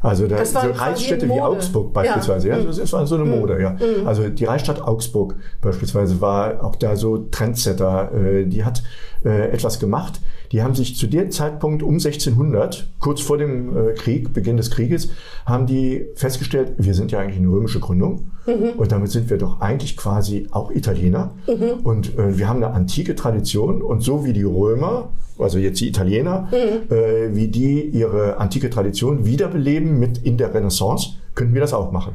[0.00, 1.40] Also da, so Reichsstädte wie.
[1.40, 2.48] Augsburg beispielsweise.
[2.48, 2.58] Ja.
[2.58, 2.64] Ja.
[2.64, 3.76] das war so eine Mode, ja.
[4.04, 8.12] Also die Reichsstadt Augsburg beispielsweise war auch da so Trendsetter.
[8.14, 8.82] Äh, die hat
[9.24, 10.20] äh, etwas gemacht.
[10.52, 14.70] Die haben sich zu dem Zeitpunkt um 1600, kurz vor dem äh, Krieg, Beginn des
[14.70, 15.10] Krieges,
[15.48, 18.30] haben die festgestellt, wir sind ja eigentlich eine römische Gründung
[18.76, 21.34] und damit sind wir doch eigentlich quasi auch Italiener.
[21.82, 25.88] Und äh, wir haben eine antike Tradition und so wie die Römer also jetzt die
[25.88, 31.72] Italiener, äh, wie die ihre antike Tradition wiederbeleben mit in der Renaissance, könnten wir das
[31.72, 32.14] auch machen.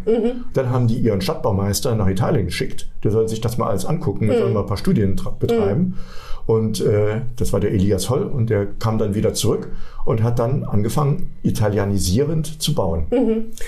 [0.53, 2.89] Dann haben die ihren Stadtbaumeister nach Italien geschickt.
[3.03, 5.95] Der soll sich das mal alles angucken, der soll mal ein paar Studien betreiben.
[6.45, 9.69] Und äh, das war der Elias Holl und der kam dann wieder zurück
[10.05, 13.05] und hat dann angefangen, italianisierend zu bauen.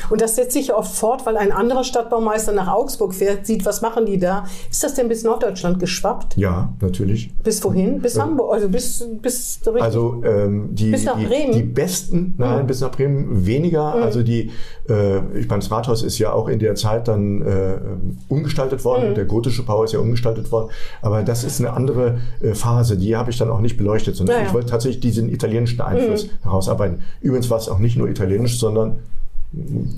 [0.10, 3.66] Und das setzt sich ja oft fort, weil ein anderer Stadtbaumeister nach Augsburg fährt, sieht,
[3.66, 4.46] was machen die da.
[4.70, 6.38] Ist das denn bis Norddeutschland geschwappt?
[6.38, 7.34] Ja, natürlich.
[7.44, 8.02] Bis wohin?
[8.02, 11.52] Bis Hamburg, also bis, bis richtig- Also ähm, die, Bis nach die, Bremen?
[11.54, 13.94] die besten, nein, bis nach Bremen weniger.
[13.96, 14.52] Also die,
[14.90, 17.78] äh, ich meine, das Rathaus ist ja auch in der Zeit dann äh,
[18.28, 19.16] umgestaltet worden.
[19.16, 20.70] Der gotische Bau ist ja umgestaltet worden.
[21.02, 24.36] Aber das ist eine andere äh, Phase, die habe ich dann auch nicht beleuchtet, sondern
[24.38, 24.48] Ja, ja.
[24.48, 27.02] ich wollte tatsächlich diesen italienischen Einfluss herausarbeiten.
[27.22, 29.00] Übrigens war es auch nicht nur italienisch, sondern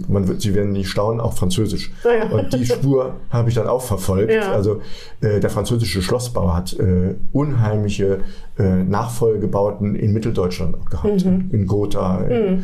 [0.07, 1.91] man wird, Sie werden nicht staunen, auch Französisch.
[2.03, 2.30] Ja, ja.
[2.30, 4.32] Und die Spur habe ich dann auch verfolgt.
[4.32, 4.51] Ja.
[4.51, 4.82] Also
[5.21, 8.19] äh, der französische Schlossbau hat äh, unheimliche
[8.59, 12.23] äh, Nachfolgebauten in Mitteldeutschland auch gehabt, in Gotha.
[12.23, 12.57] Äh,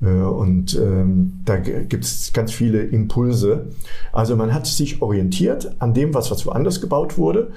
[0.00, 3.66] und ähm, da gibt es ganz viele Impulse.
[4.12, 7.50] Also man hat sich orientiert an dem, was, was woanders gebaut wurde.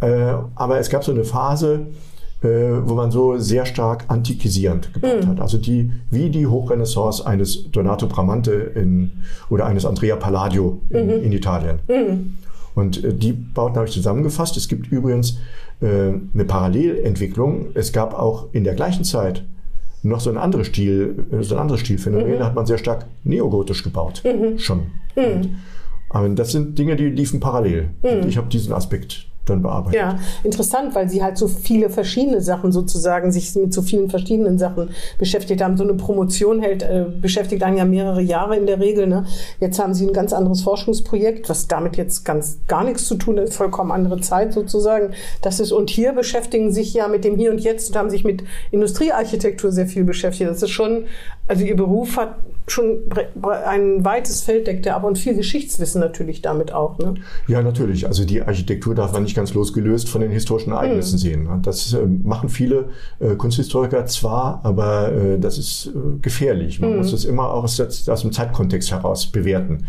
[0.00, 1.84] Äh, aber es gab so eine Phase, äh,
[2.44, 5.40] wo man so sehr stark antikisierend gebaut hat.
[5.40, 9.12] Also die, wie die Hochrenaissance eines Donato Bramante in,
[9.48, 11.78] oder eines Andrea Palladio in, in Italien.
[12.74, 14.56] Und äh, die Bauten habe ich zusammengefasst.
[14.56, 15.38] Es gibt übrigens
[15.80, 17.68] äh, eine Parallelentwicklung.
[17.74, 19.44] Es gab auch in der gleichen Zeit
[20.02, 22.38] noch so ein anderes Stil, äh, so ein anderes Stilphänomen.
[22.38, 24.22] Da hat man sehr stark neogotisch gebaut.
[24.58, 24.82] Schon.
[25.14, 25.56] Und,
[26.10, 27.90] aber das sind Dinge, die liefen parallel.
[28.28, 30.00] Ich habe diesen Aspekt dann bearbeitet.
[30.00, 34.58] Ja, interessant, weil sie halt so viele verschiedene Sachen sozusagen sich mit so vielen verschiedenen
[34.58, 35.76] Sachen beschäftigt haben.
[35.76, 39.06] So eine Promotion hält, äh, beschäftigt einen ja mehrere Jahre in der Regel.
[39.06, 39.26] Ne?
[39.60, 43.38] Jetzt haben sie ein ganz anderes Forschungsprojekt, was damit jetzt ganz gar nichts zu tun
[43.38, 45.12] hat, vollkommen andere Zeit sozusagen.
[45.42, 48.24] Das ist, und hier beschäftigen sich ja mit dem Hier und Jetzt und haben sich
[48.24, 50.50] mit Industriearchitektur sehr viel beschäftigt.
[50.50, 51.04] Das ist schon,
[51.48, 52.36] also ihr Beruf hat
[52.66, 53.02] schon
[53.66, 56.98] ein weites Feld deckt er ab und viel Geschichtswissen natürlich damit auch.
[56.98, 57.14] Ne?
[57.46, 58.06] Ja, natürlich.
[58.06, 61.48] Also die Architektur darf man nicht ganz losgelöst von den historischen Ereignissen sehen.
[61.62, 62.88] Das äh, machen viele
[63.20, 66.80] äh, Kunsthistoriker zwar, aber äh, das ist äh, gefährlich.
[66.80, 69.86] Man muss das immer auch aus, aus dem Zeitkontext heraus bewerten.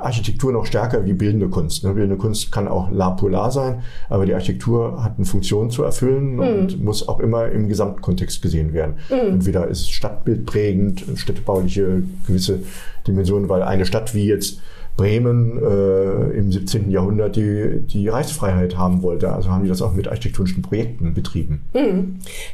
[0.00, 1.84] Architektur noch stärker wie bildende Kunst.
[1.84, 1.92] Ne?
[1.94, 6.40] Bildende Kunst kann auch la polar sein, aber die Architektur hat eine Funktion zu erfüllen
[6.40, 8.94] und muss auch immer im Gesamtkontext gesehen werden.
[9.08, 12.60] Entweder ist es stadtbildprägend, städtebauliche gewisse
[13.06, 14.60] Dimensionen, weil eine Stadt wie jetzt
[14.98, 16.90] Bremen äh, im 17.
[16.90, 19.32] Jahrhundert die, die Reichsfreiheit haben wollte.
[19.32, 21.62] Also haben die das auch mit architektonischen Projekten betrieben.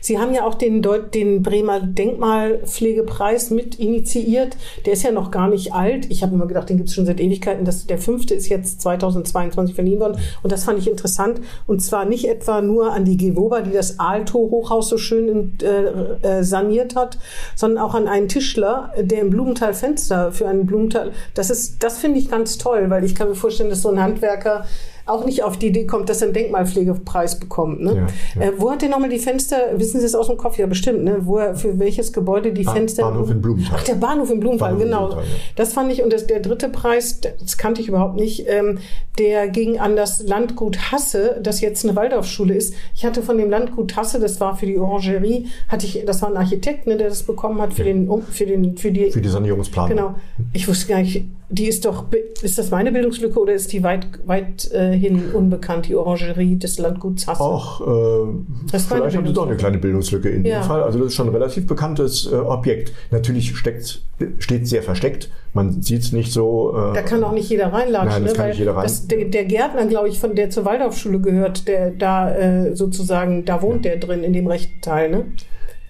[0.00, 4.58] Sie haben ja auch den, Deut den Bremer Denkmalpflegepreis mit initiiert.
[4.84, 6.10] Der ist ja noch gar nicht alt.
[6.10, 7.64] Ich habe immer gedacht, den gibt es schon seit Ewigkeiten.
[7.64, 10.18] Das, der fünfte ist jetzt 2022 verliehen worden.
[10.42, 11.40] Und das fand ich interessant.
[11.66, 16.40] Und zwar nicht etwa nur an die Gewoba, die das Aalto-Hochhaus so schön in, äh,
[16.40, 17.18] äh, saniert hat,
[17.56, 21.12] sondern auch an einen Tischler, der im Blumenthal Fenster für einen Blumenthal.
[21.32, 24.66] Das das finde ich ganz toll, weil ich kann mir vorstellen, dass so ein Handwerker
[25.06, 27.82] auch nicht auf die Idee kommt, dass er einen Denkmalpflegepreis bekommt.
[27.82, 28.06] Ne?
[28.36, 28.48] Ja, ja.
[28.48, 30.56] Äh, wo hat der nochmal die Fenster, wissen Sie es aus dem Kopf?
[30.56, 31.18] Ja, bestimmt, ne?
[31.20, 33.02] Wo er, für welches Gebäude die Ba- Fenster...
[33.02, 33.76] Bahnhof in Blumenthal.
[33.78, 35.06] Ach, der Bahnhof in Blumenthal, Bahnhof in genau.
[35.08, 35.52] Blumenthal, ja.
[35.56, 38.78] Das fand ich, und das, der dritte Preis, das kannte ich überhaupt nicht, ähm,
[39.18, 42.74] der ging an das Landgut Hasse, das jetzt eine Waldorfschule ist.
[42.94, 46.30] Ich hatte von dem Landgut Hasse, das war für die Orangerie, hatte ich, das war
[46.30, 49.28] ein Architekt, ne, der das bekommen hat für den, für den, für die, Für die
[49.28, 49.90] Sanierungsplanung.
[49.90, 50.14] Genau.
[50.52, 52.06] Ich wusste gar nicht, die ist doch,
[52.42, 56.78] ist das meine Bildungslücke oder ist die weit, weit äh, hin unbekannt, die Orangerie des
[56.78, 57.42] Landguts Hasse?
[57.42, 58.32] Auch, äh,
[58.72, 60.60] Das vielleicht haben sie doch eine kleine Bildungslücke in Ja.
[60.60, 60.82] dem Fall.
[60.82, 62.92] Also das ist schon ein relativ bekanntes äh, Objekt.
[63.10, 64.02] Natürlich steckt,
[64.38, 65.30] steht sehr versteckt.
[65.52, 66.74] Man sieht es nicht so.
[66.76, 68.08] Äh, Da kann auch nicht jeder reinlatschen.
[68.10, 68.36] Nein, das ne?
[68.36, 68.82] kann Weil nicht jeder rein.
[68.84, 73.44] Das, der, der Gärtner, glaube ich, von der zur Waldorfschule gehört, der da äh, sozusagen,
[73.44, 75.24] da wohnt der drin in dem rechten Teil, ne?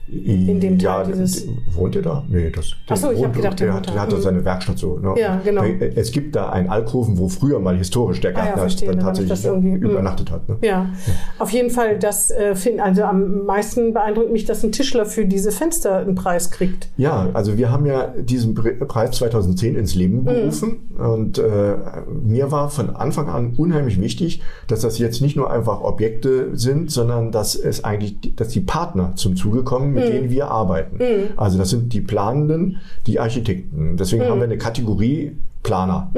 [0.09, 2.25] In dem ja, Teil dieses- d- Wohnt er da?
[2.29, 2.73] Nee, das.
[2.89, 4.23] Ach so, der ich hab wohnt- gedacht, der der, hat, der hat da Mhm.
[4.23, 4.99] seine Werkstatt so.
[4.99, 5.15] Ne?
[5.19, 5.63] Ja, genau.
[5.63, 8.99] Äh, Es gibt da einen Alkoven, wo früher mal historisch der Ah ja, verstehe, dann
[8.99, 9.91] dann tatsächlich das irgendwie- mhm.
[9.91, 10.49] übernachtet hat.
[10.49, 10.57] Ne?
[10.63, 10.91] Ja,
[11.39, 15.25] auf jeden Fall, das äh, find, also am meisten beeindruckt mich, dass ein Tischler für
[15.27, 16.89] diese Fenster einen Preis kriegt.
[16.97, 20.25] Ja, also wir haben ja diesen Pre- Preis 2010 ins Leben Mhm.
[20.25, 21.75] berufen und äh,
[22.23, 26.91] mir war von Anfang an unheimlich wichtig, dass das jetzt nicht nur einfach Objekte sind,
[26.91, 30.01] sondern dass es eigentlich, dass die Partner zum Zuge kommen, Mhm.
[30.01, 30.99] mit denen wir arbeiten.
[31.37, 33.97] Also das sind die Planenden, die Architekten.
[33.97, 34.29] Deswegen Mhm.
[34.29, 36.11] haben wir eine Kategorie Planer.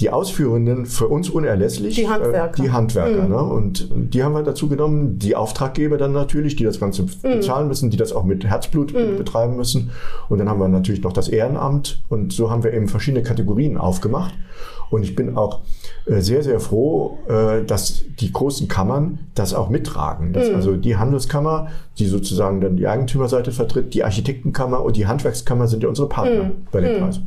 [0.00, 1.94] Die Ausführenden für uns unerlässlich.
[1.94, 2.58] Die Handwerker.
[2.58, 3.22] Äh, die Handwerker.
[3.24, 3.28] Mhm.
[3.30, 3.42] Ne?
[3.42, 5.18] Und die haben wir dazu genommen.
[5.18, 7.08] Die Auftraggeber dann natürlich, die das Ganze Mhm.
[7.22, 9.90] bezahlen müssen, die das auch mit Herzblut be- betreiben müssen.
[10.28, 12.02] Und dann haben wir natürlich noch das Ehrenamt.
[12.08, 14.34] Und so haben wir eben verschiedene Kategorien aufgemacht.
[14.90, 15.60] Und ich bin auch
[16.06, 20.32] äh, sehr, sehr froh, äh, dass die großen Kammern das auch mittragen.
[20.32, 21.68] Dass also die Handelskammer,
[21.98, 26.50] die sozusagen dann die Eigentümerseite vertritt, die Architektenkammer und die Handwerkskammer sind ja unsere Partner
[26.72, 27.20] bei dem Preis.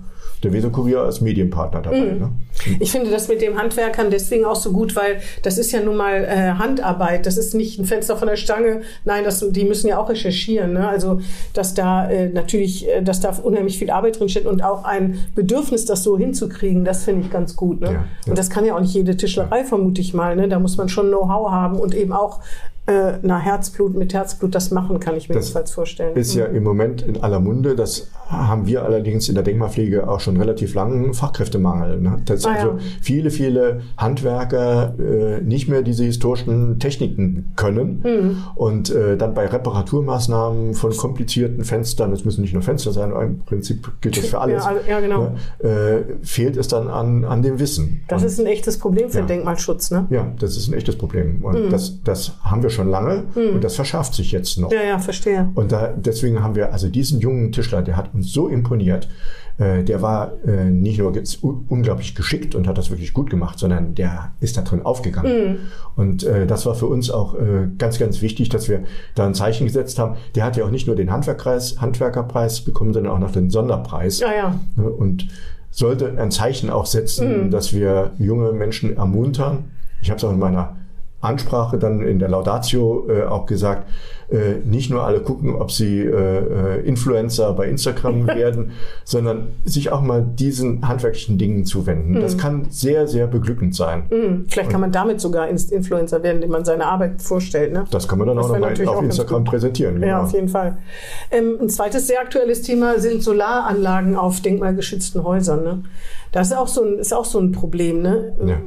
[0.45, 1.97] Der Weserkurier als Medienpartner dabei.
[1.97, 2.31] Ne?
[2.79, 5.95] Ich finde das mit dem Handwerkern deswegen auch so gut, weil das ist ja nun
[5.95, 7.25] mal äh, Handarbeit.
[7.25, 8.81] Das ist nicht ein Fenster von der Stange.
[9.03, 10.73] Nein, das, die müssen ja auch recherchieren.
[10.73, 10.87] Ne?
[10.87, 11.19] Also,
[11.53, 15.19] dass da äh, natürlich, äh, dass da unheimlich viel Arbeit drin steht und auch ein
[15.33, 17.81] Bedürfnis, das so hinzukriegen, das finde ich ganz gut.
[17.81, 17.87] Ne?
[17.87, 18.05] Ja, ja.
[18.27, 20.35] Und das kann ja auch nicht jede Tischlerei, vermute ich mal.
[20.35, 20.47] Ne?
[20.47, 22.39] Da muss man schon Know-how haben und eben auch
[22.87, 26.15] äh, na, Herzblut mit Herzblut das machen, kann ich mir Das jedenfalls vorstellen.
[26.15, 27.75] Ist ja im Moment in aller Munde.
[27.75, 31.99] Das haben wir allerdings in der Denkmalpflege auch schon relativ langen Fachkräftemangel.
[32.01, 32.17] Ne?
[32.25, 32.77] Dass Ah, also ja.
[33.01, 38.37] viele, viele Handwerker äh, nicht mehr diese historischen Techniken können Mhm.
[38.55, 43.39] und äh, dann bei Reparaturmaßnahmen von komplizierten Fenstern, es müssen nicht nur Fenster sein, im
[43.41, 45.31] Prinzip gilt das für alles, Ja, ja, genau.
[45.61, 48.01] ne, äh, fehlt es dann an, an dem Wissen.
[48.07, 49.25] das Und- ist ein echtes Problem für Ja.
[49.25, 49.91] Denkmalschutz.
[49.91, 50.07] Ne?
[50.09, 51.43] ja, das ist ein echtes Problem.
[51.43, 54.71] Und das, das haben wir schon lange und das verschärft sich jetzt noch.
[54.71, 55.49] Ja, ja, verstehe.
[55.55, 59.07] Und da, deswegen haben wir also diesen jungen Tischler, der hat uns so imponiert.
[59.57, 61.13] Äh, der war äh, nicht nur
[61.69, 65.59] unglaublich geschickt und hat das wirklich gut gemacht, sondern der ist da drin aufgegangen.
[65.95, 67.35] Und äh, das war für uns auch
[67.77, 68.83] ganz, ganz wichtig, dass wir
[69.15, 70.15] da ein Zeichen gesetzt haben.
[70.35, 74.19] Der hat ja auch nicht nur den Handwerkpreis, Handwerkerpreis bekommen, sondern auch noch den Sonderpreis.
[74.19, 74.59] Ja, ja.
[74.75, 75.27] Ne, Und
[75.71, 79.65] sollte ein Zeichen auch setzen, dass wir junge Menschen ermuntern.
[80.01, 80.77] Ich habe es auch in meiner
[81.21, 83.89] Ansprache dann in der Laudatio äh, auch gesagt,
[84.29, 88.71] äh, nicht nur alle gucken, ob sie äh, äh, Influencer bei Instagram werden,
[89.03, 92.19] sondern sich auch mal diesen handwerklichen Dingen zuwenden.
[92.19, 94.03] Das kann sehr, sehr beglückend sein.
[94.09, 97.73] Hm, Vielleicht kann man damit sogar Influencer werden, indem man seine Arbeit vorstellt.
[97.73, 97.85] Ne?
[97.91, 100.01] Das kann man dann Das auch nochmal auf auch Instagram präsentieren.
[100.01, 100.21] Ja, genau.
[100.23, 100.77] auf jeden Fall.
[101.31, 105.63] Ähm, ein zweites sehr aktuelles Thema sind Solaranlagen auf denkmalgeschützten Häusern.
[105.63, 105.83] Ne?
[106.31, 108.01] Das ist auch so ein, ist auch so ein Problem.
[108.01, 108.33] Ne?
[108.45, 108.57] Ja.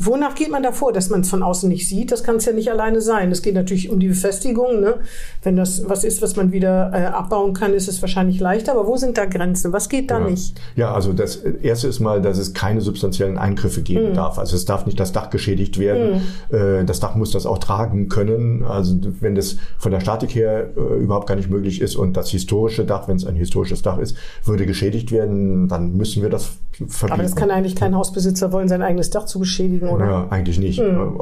[0.00, 2.10] Wonach geht man davor, dass man es von außen nicht sieht?
[2.12, 3.30] Das kann es ja nicht alleine sein.
[3.30, 4.80] Es geht natürlich um die Befestigung.
[4.80, 4.94] Ne?
[5.42, 8.72] Wenn das was ist, was man wieder äh, abbauen kann, ist es wahrscheinlich leichter.
[8.72, 9.72] Aber wo sind da Grenzen?
[9.72, 10.28] Was geht da Ja.
[10.28, 10.60] nicht?
[10.76, 14.14] Ja, also das erste ist mal, dass es keine substanziellen Eingriffe geben Mhm.
[14.14, 14.38] darf.
[14.38, 16.22] Also es darf nicht das Dach geschädigt werden.
[16.50, 18.62] Äh, Das Dach muss das auch tragen können.
[18.64, 22.30] Also wenn das von der Statik her äh, überhaupt gar nicht möglich ist und das
[22.30, 26.50] historische Dach, wenn es ein historisches Dach ist, würde geschädigt werden, dann müssen wir das
[26.94, 27.14] verbieten.
[27.14, 30.06] Aber das kann eigentlich kein Hausbesitzer wollen, sein eigenes Dach zu beschädigen, oder?
[30.06, 30.80] Ja, eigentlich nicht.
[30.80, 31.18] Mhm.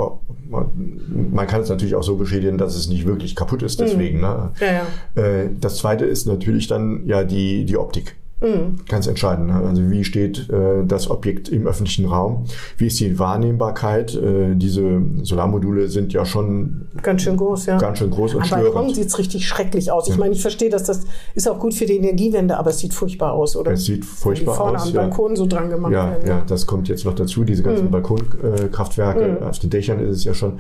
[1.33, 4.21] Man kann es natürlich auch so beschädigen, dass es nicht wirklich kaputt ist, deswegen.
[4.21, 4.51] Ne?
[4.55, 4.67] Mhm.
[4.67, 5.23] Ja, ja.
[5.23, 8.17] Äh, Das zweite ist natürlich dann ja die, die Optik.
[8.43, 8.77] Mhm.
[8.89, 9.47] Ganz entscheidend.
[9.49, 9.55] Ne?
[9.55, 12.45] Also wie steht äh, das Objekt im öffentlichen Raum?
[12.77, 14.15] Wie ist die Wahrnehmbarkeit?
[14.15, 17.79] Äh, diese Solarmodule sind ja schon Ganz schön groß, ja.
[17.79, 18.95] ganz schön groß und Am Balkon störend.
[18.97, 20.09] sieht es richtig schrecklich aus.
[20.09, 21.03] Ich meine, ich verstehe, dass das
[21.35, 23.73] ist auch gut für die Energiewende, aber es sieht furchtbar aus, oder?
[23.73, 25.01] Es sieht furchtbar die vorne aus, am ja.
[25.03, 26.29] Balkon so dran gemacht Ja, werden.
[26.29, 27.45] ja, das kommt jetzt noch dazu.
[27.45, 30.59] Diese ganzen Balkonkraftwerke auf den Dächern ist es ja schon.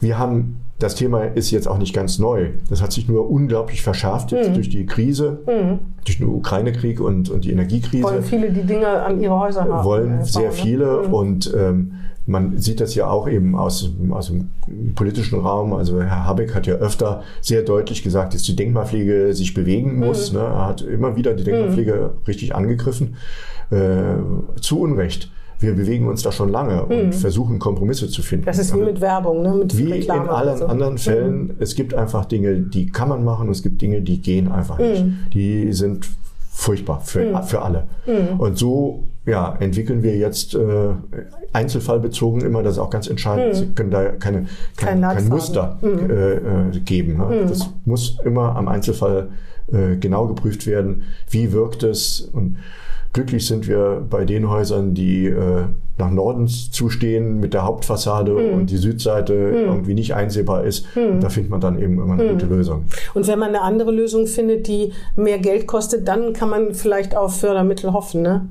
[0.00, 2.48] Wir haben, das Thema ist jetzt auch nicht ganz neu.
[2.70, 5.40] Das hat sich nur unglaublich verschärft jetzt durch die Krise,
[6.04, 8.04] durch den Ukraine-Krieg und, und die Energiekrise.
[8.04, 9.84] Wollen viele die Dinge an ihre Häuser haben.
[9.84, 10.62] wollen äh, sehr bauen, ne?
[10.62, 11.92] viele und ähm,
[12.26, 14.50] man sieht das ja auch eben aus, dem- aus dem
[14.94, 15.72] politischen Raum.
[15.74, 20.06] Also Herr Habeck hat ja öfter sehr deutlich gesagt, dass die Denkmalpflege sich bewegen Mhm.
[20.06, 20.32] muss.
[20.32, 20.38] Ne?
[20.40, 23.16] Er hat immer wieder die Denkmalpflege richtig angegriffen.
[23.70, 24.16] Äh,
[24.60, 25.30] zu Unrecht.
[25.60, 28.44] Wir bewegen uns da schon lange und versuchen Kompromisse zu finden.
[28.44, 28.46] Mhm.
[28.46, 29.54] Das ist wie Also- mit Werbung, ne?
[29.54, 30.24] mit wie Reklame.
[30.24, 30.66] in allen so.
[30.66, 34.20] anderen Fällen, es gibt einfach Dinge, die kann man machen, und es gibt Dinge, die
[34.22, 35.04] gehen einfach nicht.
[35.04, 35.18] Mhm.
[35.34, 36.08] Die sind
[36.50, 37.84] furchtbar für, für alle.
[38.06, 38.40] Mhm.
[38.40, 40.58] Und so ja, entwickeln wir jetzt äh,
[41.52, 43.54] einzelfallbezogen immer, das ist auch ganz entscheidend.
[43.54, 44.46] Sie können da keine, Mhm.
[44.76, 45.24] Kein kein, kein.
[45.24, 45.30] Mhm.
[45.30, 45.86] Muster äh,
[46.76, 47.18] äh, geben.
[47.18, 47.44] Ne?
[47.48, 49.28] Das muss immer am Einzelfall
[49.72, 51.02] äh, genau geprüft werden.
[51.28, 52.20] Wie wirkt es?
[52.32, 52.56] Und
[53.12, 55.64] glücklich sind wir bei den Häusern, die äh,
[55.98, 58.52] nach Norden zustehen mit der Hauptfassade Mhm.
[58.54, 60.86] und die Südseite irgendwie nicht einsehbar ist.
[60.96, 62.28] Und da findet man dann eben immer eine Mhm.
[62.30, 62.84] gute Lösung.
[63.14, 67.16] Und wenn man eine andere Lösung findet, die mehr Geld kostet, dann kann man vielleicht
[67.16, 68.48] auf Fördermittel hoffen, ne?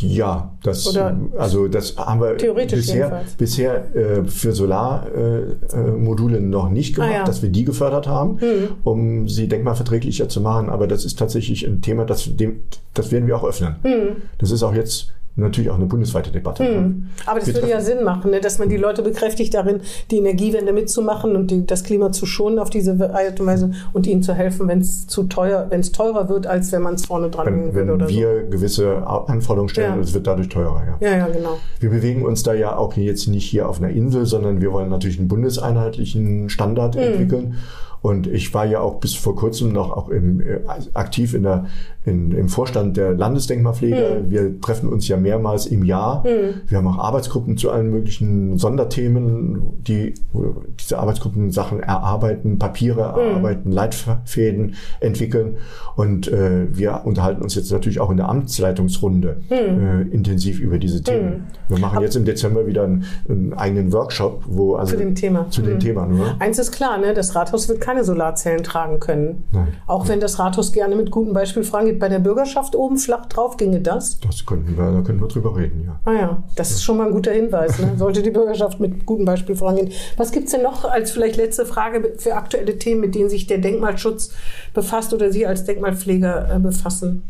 [0.00, 3.34] Ja, das, Oder also das haben wir theoretisch bisher, jedenfalls.
[3.34, 7.24] bisher äh, für Solarmodule äh, noch nicht gemacht, Ah, ja.
[7.24, 8.38] dass wir die gefördert haben,
[8.84, 10.70] um sie denkmalverträglicher zu machen.
[10.70, 12.62] Aber das ist tatsächlich ein Thema, das, dem,
[12.94, 13.76] das werden wir auch öffnen.
[14.38, 16.64] Das ist auch jetzt natürlich auch eine bundesweite Debatte.
[16.64, 17.06] Hm.
[17.26, 18.40] Aber das Wir würde ja Sinn machen, ne?
[18.40, 19.80] dass man die Leute bekräftigt darin,
[20.10, 24.06] die Energiewende mitzumachen und die, das Klima zu schonen auf diese Art und Weise und
[24.06, 27.06] ihnen zu helfen, wenn es zu teuer, wenn es teurer wird, als wenn man es
[27.06, 30.00] vorne dran Wenn, würde wenn oder wir gewisse Anforderungen stellen, Ja.
[30.02, 30.82] es wird dadurch teurer.
[30.86, 30.96] Ja.
[31.00, 31.04] so.
[31.06, 31.58] Ja, ja, genau.
[31.80, 34.90] Wir bewegen uns da ja auch jetzt nicht hier auf einer Insel, sondern wir wollen
[34.90, 37.00] natürlich einen bundeseinheitlichen Standard Mhm.
[37.02, 37.54] entwickeln.
[38.02, 40.58] Und ich war ja auch bis vor kurzem noch auch im, äh,
[40.92, 41.66] aktiv in der,
[42.04, 44.22] in, im Vorstand der Landesdenkmalpflege.
[44.24, 44.30] Mhm.
[44.30, 46.24] Wir treffen uns ja mehrmals im Jahr.
[46.66, 50.14] Wir haben auch Arbeitsgruppen zu allen möglichen Sonderthemen, die
[50.80, 53.18] diese Arbeitsgruppen Sachen erarbeiten, Papiere Mhm.
[53.30, 55.58] erarbeiten, Leitfäden entwickeln.
[55.94, 61.02] Und äh, wir unterhalten uns jetzt natürlich auch in der Amtsleitungsrunde äh, intensiv über diese
[61.02, 61.44] Themen.
[61.68, 65.48] Wir machen jetzt im Dezember wieder einen, einen eigenen Workshop, wo also Zu dem Thema.
[65.50, 65.80] Zu dem Mhm.
[65.80, 66.34] Thema nur.
[66.40, 67.14] Eins ist klar, ne?
[67.14, 69.44] das Rathaus wird keine Solarzellen tragen können.
[69.52, 69.68] Nein.
[69.86, 71.98] Auch wenn das Rathaus gerne mit gutem Beispiel vorangeht.
[71.98, 74.18] Bei der Bürgerschaft oben flach drauf ginge das.
[74.20, 76.00] Das könnten wir, da könnten wir drüber reden, ja.
[76.04, 77.78] Ah ja, das ist schon mal ein guter Hinweis.
[77.78, 77.92] Ne?
[77.96, 79.90] Sollte die Bürgerschaft mit gutem Beispiel vorangehen.
[80.16, 83.58] Was gibt's denn noch als vielleicht letzte Frage für aktuelle Themen, mit denen sich der
[83.58, 84.32] Denkmalschutz
[84.72, 87.22] befasst oder Sie als Denkmalpfleger äh, befassen?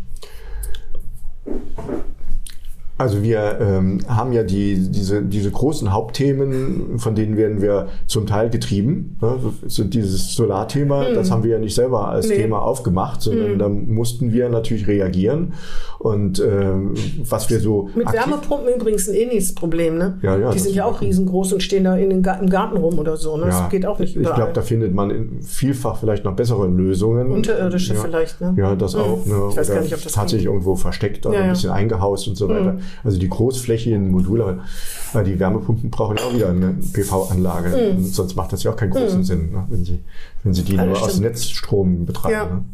[2.99, 8.26] Also wir ähm, haben ja die, diese, diese großen Hauptthemen, von denen werden wir zum
[8.26, 9.16] Teil getrieben.
[9.20, 9.38] Ne?
[9.66, 12.36] So dieses Solarthema, das haben wir ja nicht selber als Nee.
[12.36, 15.55] Thema aufgemacht, sondern da mussten wir natürlich reagieren.
[16.03, 16.94] Und ähm,
[17.28, 19.98] was wir so Mit Wärmepumpen übrigens ein ähnliches Problem.
[19.98, 20.18] Ne?
[20.20, 22.76] Ja, ja, die sind ja auch riesengroß und stehen da in den Ga im Garten
[22.76, 23.36] rum oder so.
[23.36, 23.46] Ne?
[23.46, 24.34] Das geht auch nicht Ich überall.
[24.34, 27.30] glaube, da findet man vielfach vielleicht noch bessere Lösungen.
[27.30, 28.00] Unterirdische ja.
[28.00, 28.40] vielleicht.
[28.40, 28.53] Ne?
[28.57, 29.24] Ja, das auch.
[29.24, 29.46] Ne?
[29.50, 31.53] Ich weiß gar Oder nicht, ob das tatsächlich irgendwo versteckt oder Ja, ein ja.
[31.53, 32.78] bisschen eingehaust und so weiter.
[33.05, 34.59] Also die großflächigen Module,
[35.12, 37.96] weil die Wärmepumpen brauchen ja auch wieder eine PV-Anlage.
[38.00, 39.66] Sonst macht das ja auch keinen großen Sinn, ne?
[39.68, 40.00] wenn sie,
[40.42, 41.26] wenn sie die Ja, nur das aus stimmt.
[41.26, 42.32] Netzstrom betreiben.
[42.34, 42.44] Ja.
[42.46, 42.64] Ne?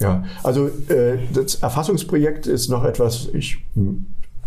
[0.00, 3.58] Ja, also äh, das Erfassungsprojekt ist noch etwas, ich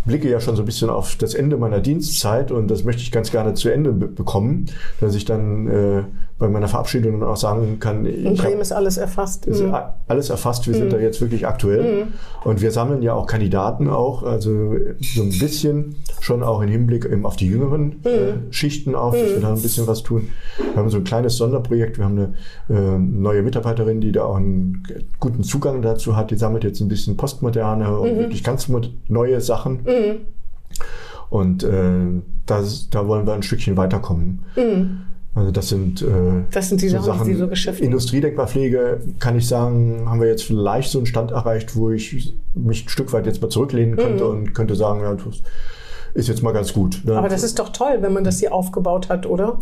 [0.05, 3.11] blicke ja schon so ein bisschen auf das Ende meiner Dienstzeit und das möchte ich
[3.11, 4.67] ganz gerne zu Ende be bekommen,
[4.99, 6.03] dass ich dann äh,
[6.41, 9.45] bei meiner Verabschiedung dann auch sagen kann, In Bremen ist alles erfasst.
[9.45, 9.75] ist Mhm.
[10.07, 10.67] alles erfasst.
[10.67, 12.07] Wir sind da jetzt wirklich aktuell.
[12.43, 17.05] Und wir sammeln ja auch Kandidaten auch, also so ein bisschen schon auch im Hinblick
[17.05, 20.29] eben auf die jüngeren äh, Schichten auf, dass wir da ein bisschen was tun.
[20.57, 21.99] Wir haben so ein kleines Sonderprojekt.
[21.99, 22.33] Wir haben eine
[22.75, 24.81] äh, neue Mitarbeiterin, die da auch einen
[25.19, 26.31] guten Zugang dazu hat.
[26.31, 28.67] Die sammelt jetzt ein bisschen postmoderne und wirklich ganz
[29.07, 29.81] neue Sachen.
[31.29, 34.39] Und äh, das, da wollen wir ein Stückchen weiterkommen.
[35.33, 37.85] Also das sind, äh, Das sind die Sachen, die so beschäftigen.
[37.85, 42.85] Industriedenkmalpflege, kann ich sagen, haben wir jetzt vielleicht so einen Stand erreicht, wo ich mich
[42.85, 45.41] ein Stück weit jetzt mal zurücklehnen könnte und könnte sagen, ja, das
[46.13, 47.01] ist jetzt mal ganz gut.
[47.05, 47.15] Ne?
[47.17, 49.59] Aber das ist doch toll, wenn man das hier aufgebaut hat, oder?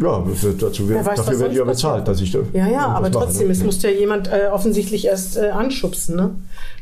[0.00, 0.24] ja,
[0.58, 3.10] dazu Wer weiß, dafür werde ich ja bezahlt, dass ich da Ja, ja, aber mache,
[3.10, 3.52] trotzdem, ne?
[3.52, 6.30] es muss ja jemand äh, offensichtlich erst äh, anschubsen, ne?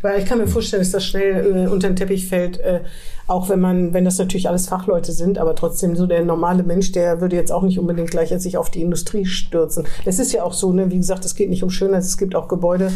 [0.03, 2.81] Weil ich kann mir vorstellen, dass das schnell äh, unter den Teppich fällt, äh,
[3.27, 6.93] auch wenn man, wenn das natürlich alles Fachleute sind, aber trotzdem so der normale Mensch,
[6.93, 9.85] der würde jetzt auch nicht unbedingt gleich jetzt sich auf die Industrie stürzen.
[10.05, 10.91] Das ist ja auch so, ne?
[10.91, 12.93] Wie gesagt, es geht nicht um Schönheit, es gibt auch Gebäude,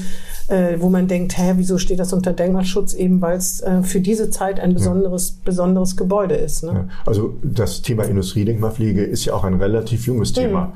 [0.48, 2.94] äh, wo man denkt, hä, wieso steht das unter Denkmalschutz?
[2.94, 6.72] Eben weil es äh, für diese Zeit ein besonderes, besonderes Gebäude ist, ne?
[6.72, 10.72] Ja, Also das Thema Industriedenkmalpflege ist ja auch ein relativ junges Thema.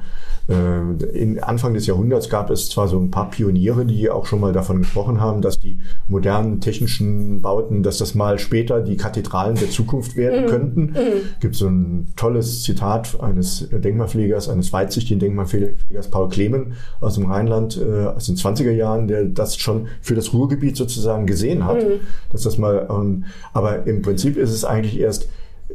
[0.48, 4.40] Äh, In Anfang des Jahrhunderts gab es zwar so ein paar Pioniere, die auch schon
[4.40, 8.96] mal davon gesprochen haben, dass die modernen technischen Bauten, dass das mal später die
[9.44, 10.94] Kathedralen der Zukunft werden könnten.
[11.40, 17.80] Gibt so ein tolles Zitat eines Denkmalpflegers, eines weitsichtigen Denkmalpflegers Paul Klemen aus dem Rheinland
[17.80, 21.84] äh, aus den 20er Jahren, der das schon für das Ruhrgebiet sozusagen gesehen hat,
[22.30, 25.28] dass das mal, ähm, aber im Prinzip ist es eigentlich erst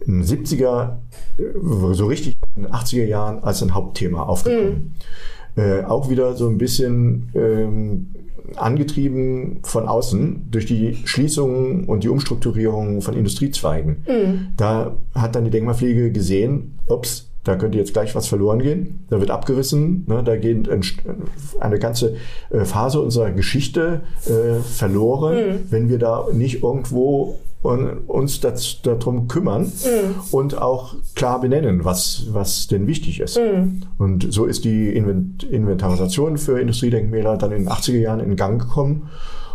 [0.06, 0.98] in den 70er,
[1.38, 4.96] äh, so richtig in den 80er Jahren als ein Hauptthema aufgekommen.
[5.56, 8.12] Äh, auch wieder so ein bisschen ähm,
[8.56, 14.04] angetrieben von außen durch die Schließungen und die Umstrukturierung von Industriezweigen.
[14.58, 19.06] Da hat dann die Denkmalpflege gesehen, ups, da könnte jetzt gleich was verloren gehen.
[19.10, 20.04] Da wird abgerissen.
[20.08, 20.24] Ne?
[20.24, 20.82] Da geht ein,
[21.60, 22.16] eine ganze
[22.50, 29.28] äh, Phase unserer Geschichte äh, verloren, wenn wir da nicht irgendwo un, uns das, darum
[29.28, 29.72] kümmern
[30.32, 33.38] und auch klar benennen, was, was denn wichtig ist.
[33.98, 38.62] Und so ist die Invent Inventarisation für Industriedenkmäler dann in den 80er Jahren in Gang
[38.62, 39.10] gekommen.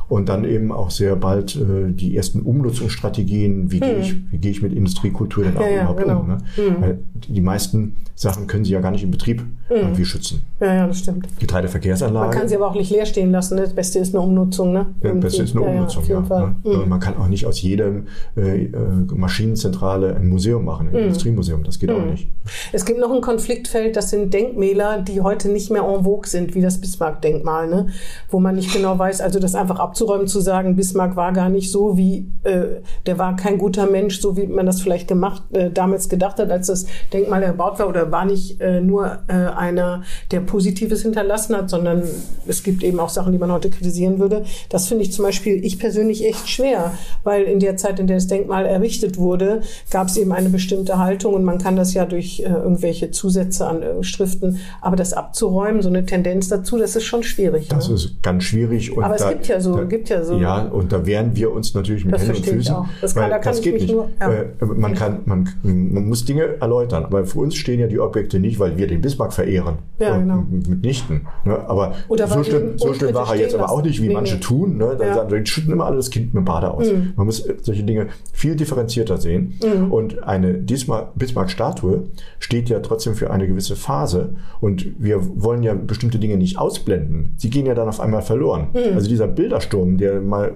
[0.06, 4.50] Und dann eben auch sehr bald äh, die ersten Umnutzungsstrategien, wie, gehe ich, wie gehe
[4.50, 6.20] ich mit Industriekultur denn auch Ja, ja, überhaupt genau.
[6.20, 6.28] um.
[6.28, 6.38] Ne?
[6.78, 10.42] Weil die meisten Sachen können Sie ja gar nicht in Betrieb und wir schützen.
[10.60, 11.26] Ja, ja, das stimmt.
[11.38, 12.26] Getreideverkehrsanlage.
[12.26, 13.56] Man kann sie aber auch nicht leer stehen lassen.
[13.56, 13.62] Ne?
[13.62, 14.72] Das Beste ist eine Umnutzung.
[14.72, 14.86] Ne?
[15.02, 16.22] Ja, das Beste ist eine Umnutzung, ja.
[16.28, 16.86] ja, ne?
[16.86, 18.06] Man kann auch nicht aus jedem
[18.36, 18.70] äh, äh,
[19.14, 21.64] Maschinenzentrale ein Museum machen, ein Industriemuseum.
[21.64, 22.28] Das geht auch nicht.
[22.72, 26.54] Es gibt noch ein Konfliktfeld, das sind Denkmäler, die heute nicht mehr en vogue sind,
[26.54, 27.88] wie das Bismarck-Denkmal, ne?
[28.30, 31.70] wo man nicht genau weiß, also das einfach abzuräumen, zu sagen, Bismarck war gar nicht
[31.72, 35.70] so, wie äh, der war kein guter Mensch, so wie man das vielleicht gemacht, äh,
[35.70, 40.02] damals gedacht hat, als das Denkmal erbaut war, oder war nicht äh, nur äh, einer,
[40.30, 42.02] der Positives hinterlassen hat, sondern
[42.46, 44.44] es gibt eben auch Sachen, die man heute kritisieren würde.
[44.68, 46.92] Das finde ich zum Beispiel ich persönlich echt schwer,
[47.22, 50.98] weil in der Zeit, in der das Denkmal errichtet wurde, gab es eben eine bestimmte
[50.98, 55.12] Haltung und man kann das ja durch äh, irgendwelche Zusätze an äh, Schriften, aber das
[55.12, 57.68] abzuräumen, so eine Tendenz dazu, das ist schon schwierig.
[57.68, 57.94] Das ne?
[57.94, 58.96] ist ganz schwierig.
[58.96, 61.34] Und Aber es da, gibt ja so- da, gibt ja so- Ja, und da wehren
[61.34, 62.76] wir uns natürlich mit Händen und Füßen.
[63.00, 63.90] Das kann- da kann das geht nicht.
[63.92, 64.32] nur- ja.
[64.32, 67.04] Äh, man, kann, man, man muss Dinge erläutern.
[67.04, 69.74] Aber für uns stehen ja die Objekte nicht, weil wir den Bismarck verehren.
[69.98, 70.44] Ja, genau.
[70.50, 71.26] Mitnichten.
[71.44, 71.58] Ne?
[71.68, 74.40] Aber so schlimm, so schlimm war er jetzt aber auch nicht, wie Nee, manche nee.
[74.40, 74.76] tun.
[74.76, 74.96] Ne?
[74.98, 75.12] Dann Ja.
[75.12, 75.14] Mhm.
[75.30, 76.86] sagen, die schütten immer alle das Kind mit dem Bade aus.
[77.16, 79.54] Man muss äh, solche Dinge viel differenzierter sehen.
[79.90, 82.04] Und eine Bismarck- Bismarck-Statue
[82.38, 84.34] steht ja trotzdem für eine gewisse Phase.
[84.60, 87.34] Und wir wollen ja bestimmte Dinge nicht ausblenden.
[87.36, 88.68] Sie gehen ja dann auf einmal verloren.
[88.72, 88.94] Mhm.
[88.94, 90.54] Also dieser Bildersturm, der mal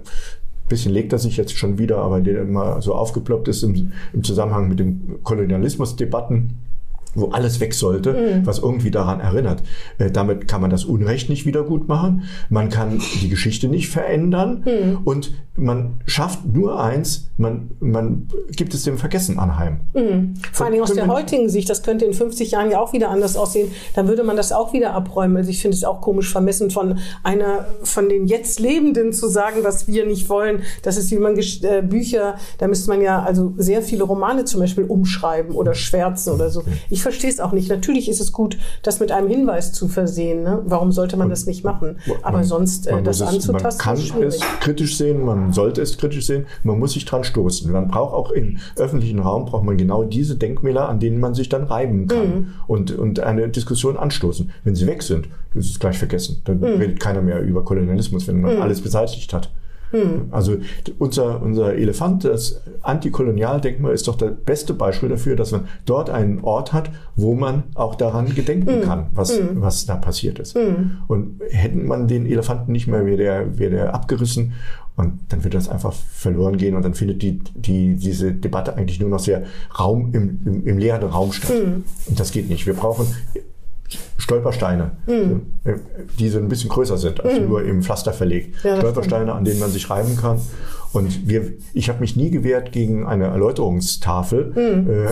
[0.69, 4.23] bisschen legt er sich jetzt schon wieder, aber der immer so aufgeploppt ist im, im
[4.23, 6.59] Zusammenhang mit den Kolonialismusdebatten,
[7.15, 8.47] wo alles weg sollte, Mhm.
[8.47, 9.63] was irgendwie daran erinnert.
[9.99, 12.25] Äh, damit kann man das Unrecht nicht wieder gut machen.
[12.49, 14.65] Man kann die Geschichte nicht verändern.
[14.65, 14.99] Mhm.
[15.05, 19.81] Und man schafft nur eins, man, man gibt es dem Vergessen anheim.
[20.53, 23.11] Vor allen Dingen aus der heutigen Sicht, das könnte in 50 Jahren ja auch wieder
[23.11, 25.37] anders aussehen, dann würde man das auch wieder abräumen.
[25.37, 29.57] Also ich finde es auch komisch vermessen von einer, von den jetzt Lebenden zu sagen,
[29.63, 30.63] was wir nicht wollen.
[30.83, 34.61] Das ist wie man äh, Bücher, da müsste man ja also sehr viele Romane zum
[34.61, 36.63] Beispiel umschreiben oder schwärzen oder so.
[36.89, 37.69] Ich verstehe es auch nicht.
[37.71, 40.43] Natürlich ist es gut, das mit einem Hinweis zu versehen.
[40.43, 40.63] Ne?
[40.67, 41.97] Warum sollte man das nicht machen?
[42.23, 44.35] Aber Man- sonst äh, das es, anzutasten, Man kann schwierig.
[44.35, 47.71] es kritisch sehen, man sollte es kritisch sehen, man muss sich dran stoßen.
[47.71, 51.49] Man braucht auch im öffentlichen Raum braucht man genau diese Denkmäler, an denen man sich
[51.49, 52.47] dann reiben kann Mhm.
[52.67, 54.51] und, und eine Diskussion anstoßen.
[54.65, 56.43] Wenn sie weg sind, ist gleich vergessen.
[56.45, 56.65] Dann Mhm.
[56.65, 59.51] redet keiner mehr über Kolonialismus, wenn man alles beseitigt hat.
[59.93, 60.29] Mhm.
[60.31, 60.57] Also
[60.99, 66.41] unser, unser Elefant, das Antikolonialdenkmal, ist doch das beste Beispiel dafür, dass man dort einen
[66.41, 70.57] Ort hat, wo man auch daran gedenken kann, was, was da passiert ist.
[71.09, 74.53] Und hätten man den Elefanten nicht mehr, wäre der, wäre der abgerissen
[74.97, 78.99] und dann wird das einfach verloren gehen und dann findet die, die, diese Debatte eigentlich
[78.99, 79.45] nur noch sehr
[79.79, 81.53] Raum im, im, im leeren Raum statt.
[82.07, 82.67] Und das geht nicht.
[82.67, 83.07] Wir brauchen
[84.19, 84.93] Stolpersteine,
[85.65, 85.75] äh,
[86.19, 88.63] die so ein bisschen größer sind als nur im Pflaster verlegt.
[88.65, 90.41] Ja, Stolpersteine, an denen man sich reiben kann.
[90.93, 94.53] Und wir, ich habe mich nie gewehrt gegen eine Erläuterungstafel,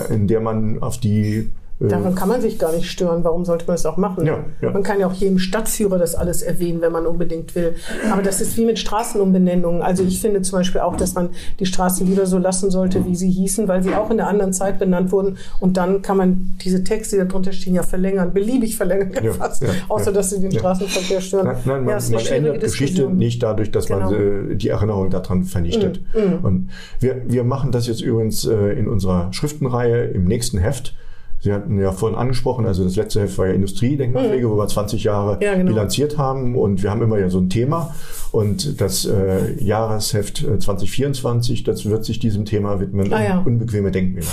[0.09, 3.23] äh, in der man auf die Daran kann man sich gar nicht stören.
[3.23, 4.25] Warum sollte man das auch machen?
[4.25, 4.71] Ja, ja.
[4.71, 7.75] Man kann ja auch jedem Stadtführer das alles erwähnen, wenn man unbedingt will.
[8.11, 9.83] Aber das ist wie mit Straßenumbenennungen.
[9.83, 13.15] Also ich finde zum Beispiel auch, dass man die Straßen lieber so lassen sollte, wie
[13.15, 15.37] sie hießen, weil sie auch in einer anderen Zeit benannt wurden.
[15.59, 19.63] Und dann kann man diese Texte, die darunter stehen, ja verlängern, beliebig verlängern Ja, fast.
[19.87, 20.51] Außer, dass sie den.
[20.57, 21.45] Straßenverkehr stören.
[21.45, 24.11] Nein, nein, man, man ändert Geschichte nicht dadurch, dass man Genau.
[24.51, 26.01] äh, die Erinnerung daran vernichtet.
[26.41, 26.69] Und
[26.99, 30.95] wir, wir machen das jetzt übrigens äh, in unserer Schriftenreihe im nächsten Heft.
[31.39, 35.03] Sie hatten ja vorhin angesprochen, also das letzte Heft war ja Industriedenkmalpflege, wo wir 20
[35.03, 35.69] Jahre Ja, genau.
[35.71, 37.93] bilanziert haben und wir haben immer ja so ein Thema
[38.31, 43.43] und das äh, Jahresheft äh, 2024, das wird sich diesem Thema widmen, Ah, ja.
[43.45, 44.25] unbequeme Denkmäler.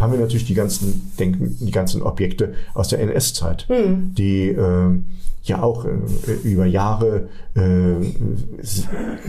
[0.00, 4.98] Haben wir natürlich die ganzen Denk die ganzen Objekte aus der NS-Zeit, die äh,
[5.42, 5.90] ja auch äh,
[6.44, 7.94] über Jahre äh,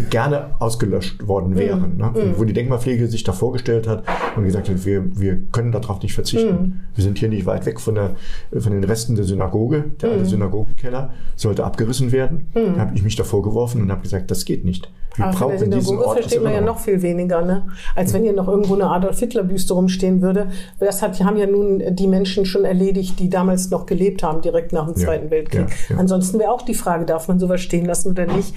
[0.09, 1.97] gerne ausgelöscht worden wären.
[1.97, 2.11] Ne?
[2.13, 4.03] Und wo die Denkmalpflege sich da vorgestellt hat
[4.35, 6.81] und gesagt hat, wir, wir können darauf nicht verzichten.
[6.95, 8.15] Wir sind hier nicht weit weg von, der,
[8.57, 9.85] von den Resten der Synagoge.
[10.01, 12.49] Der alte Synagogenkeller sollte abgerissen werden.
[12.53, 14.91] Da habe ich mich davor geworfen und habe gesagt, das geht nicht.
[15.15, 17.63] Wir Aber von der brauchen Synagoge versteht man ja noch viel weniger, ne?
[17.95, 20.47] als wenn hier noch irgendwo eine Adolf-Hitler-Büste rumstehen würde.
[20.79, 24.71] Das hat, haben ja nun die Menschen schon erledigt, die damals noch gelebt haben, direkt
[24.71, 25.67] nach dem Ja, Zweiten Weltkrieg.
[25.69, 25.97] ja, ja.
[25.99, 28.53] Ansonsten wäre auch die Frage, darf man sowas stehen lassen oder nicht?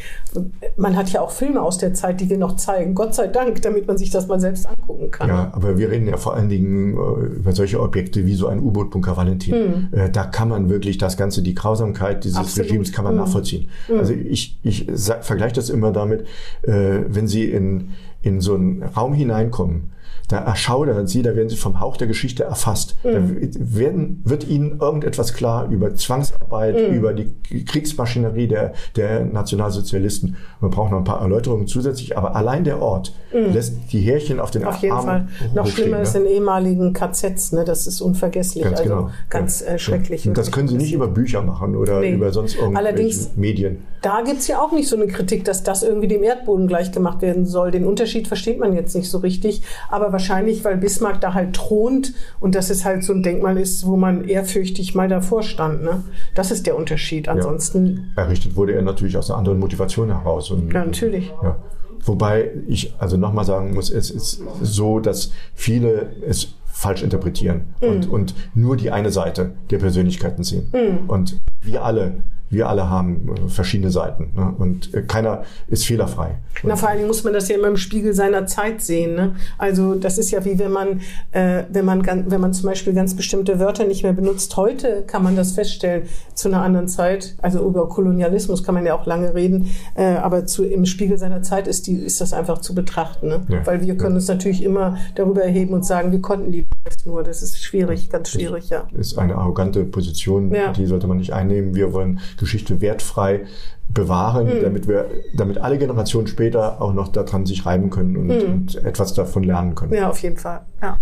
[0.76, 2.94] Man hat ja auch Filme aus der Zeit, die wir noch zeigen.
[2.94, 5.28] Gott sei Dank, damit man sich das mal selbst angucken kann.
[5.28, 8.60] Ja, aber wir reden ja vor allen Dingen äh, über solche Objekte wie so ein
[8.60, 9.88] U-Boot-Bunker Valentin.
[9.92, 12.70] Äh, da kann man wirklich das Ganze, die Grausamkeit dieses Absolut.
[12.70, 13.68] Regimes kann man nachvollziehen.
[13.98, 14.86] Also ich, ich
[15.20, 16.24] vergleiche das immer damit,
[16.62, 17.90] äh, wenn Sie in,
[18.22, 19.92] in so einen Raum hineinkommen,
[20.28, 22.96] da erschaudern sie, da werden sie vom Hauch der Geschichte erfasst.
[23.04, 23.12] Mhm.
[23.12, 26.94] Da werden, wird ihnen irgendetwas klar über Zwangsarbeit, mhm.
[26.94, 30.36] über die Kriegsmaschinerie der, der Nationalsozialisten.
[30.60, 33.52] Man braucht noch ein paar Erläuterungen zusätzlich, aber allein der Ort mhm.
[33.52, 35.50] lässt die Härchen auf den Auf jeden Armen Fall.
[35.54, 36.22] Noch schlimmer ist ne?
[36.22, 37.64] in ehemaligen KZs, ne?
[37.64, 39.10] das ist unvergesslich, ganz also genau.
[39.28, 39.74] ganz ja.
[39.74, 40.26] äh, schrecklich.
[40.26, 42.12] Und das können sie nicht über Bücher machen oder nee.
[42.12, 43.78] über sonst irgendwelche Allerdings, Medien.
[44.00, 47.22] Da gibt's ja auch nicht so eine Kritik, dass das irgendwie dem Erdboden gleich gemacht
[47.22, 47.70] werden soll.
[47.70, 50.23] Den Unterschied versteht man jetzt nicht so richtig, aber wahrscheinlich,
[50.64, 54.24] weil Bismarck da halt thront und dass es halt so ein Denkmal ist, wo man
[54.24, 55.82] ehrfürchtig mal davor stand.
[55.82, 56.02] Ne?
[56.34, 57.28] Das ist der Unterschied.
[57.28, 58.12] Ansonsten.
[58.16, 58.22] Ja.
[58.24, 60.50] Errichtet wurde er natürlich aus einer anderen Motivation heraus.
[60.50, 61.32] Und, ja, natürlich.
[61.42, 61.56] Ja.
[62.04, 67.88] Wobei ich also nochmal sagen muss, es ist so, dass viele es falsch interpretieren mhm.
[67.88, 70.70] und, und nur die eine Seite der Persönlichkeiten sehen.
[70.72, 71.08] Mhm.
[71.08, 74.54] Und wir alle wir alle haben äh, verschiedene Seiten ne?
[74.58, 76.36] und äh, keiner ist fehlerfrei.
[76.62, 79.14] Na, vor allen Dingen muss man das ja immer im Spiegel seiner Zeit sehen.
[79.14, 79.36] Ne?
[79.58, 81.00] Also das ist ja wie wenn man,
[81.32, 84.56] äh, wenn man, wenn man zum Beispiel ganz bestimmte Wörter nicht mehr benutzt.
[84.56, 87.34] Heute kann man das feststellen zu einer anderen Zeit.
[87.42, 91.42] Also über Kolonialismus kann man ja auch lange reden, äh, aber zu, im Spiegel seiner
[91.42, 93.40] Zeit ist die, ist das einfach zu betrachten, ne?
[93.48, 93.66] Ja.
[93.66, 94.16] weil wir können ja.
[94.16, 97.22] uns natürlich immer darüber erheben und sagen, wie konnten die das nur?
[97.22, 98.86] Das ist schwierig, ganz schwierig, ja.
[98.92, 100.72] Ist eine arrogante Position, ja.
[100.72, 101.74] die sollte man nicht einnehmen.
[101.74, 103.46] Wir wollen Geschichte wertfrei
[103.88, 104.62] bewahren, mhm.
[104.62, 108.52] damit wir, damit alle Generationen später auch noch daran sich reiben können und, mhm.
[108.52, 109.92] und, etwas davon lernen können.
[109.92, 110.62] Ja, auf jeden Fall.
[110.80, 110.98] Ja,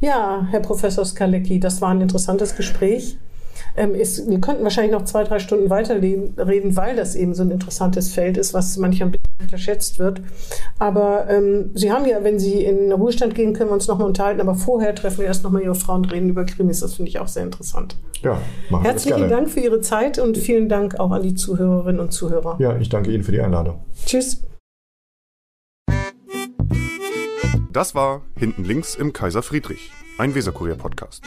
[0.00, 3.16] ja Herr Professor Skalecki, das war ein interessantes Gespräch.
[3.76, 7.50] Ähm, ist, wir könnten wahrscheinlich noch zwei, drei Stunden weiterreden, weil das eben so ein
[7.50, 10.22] interessantes Feld ist, was manchmal ein bisschen unterschätzt wird.
[10.78, 14.06] Aber ähm, Sie haben ja, wenn Sie in den Ruhestand gehen, können wir uns nochmal
[14.06, 14.40] unterhalten.
[14.40, 16.80] Aber vorher treffen wir erst nochmal Ihre Frau und reden über Krimis.
[16.80, 17.96] Das finde ich auch sehr interessant.
[18.22, 18.38] Ja,
[18.68, 22.56] machen Herzlichen Dank für Ihre Zeit und vielen Dank auch an die Zuhörerinnen und Zuhörer.
[22.58, 23.84] Ja, ich danke Ihnen für die Einladung.
[24.04, 24.42] Tschüss.
[27.72, 31.22] Das war Hinten links im Kaiser Friedrich, ein Weserkurier-Podcast.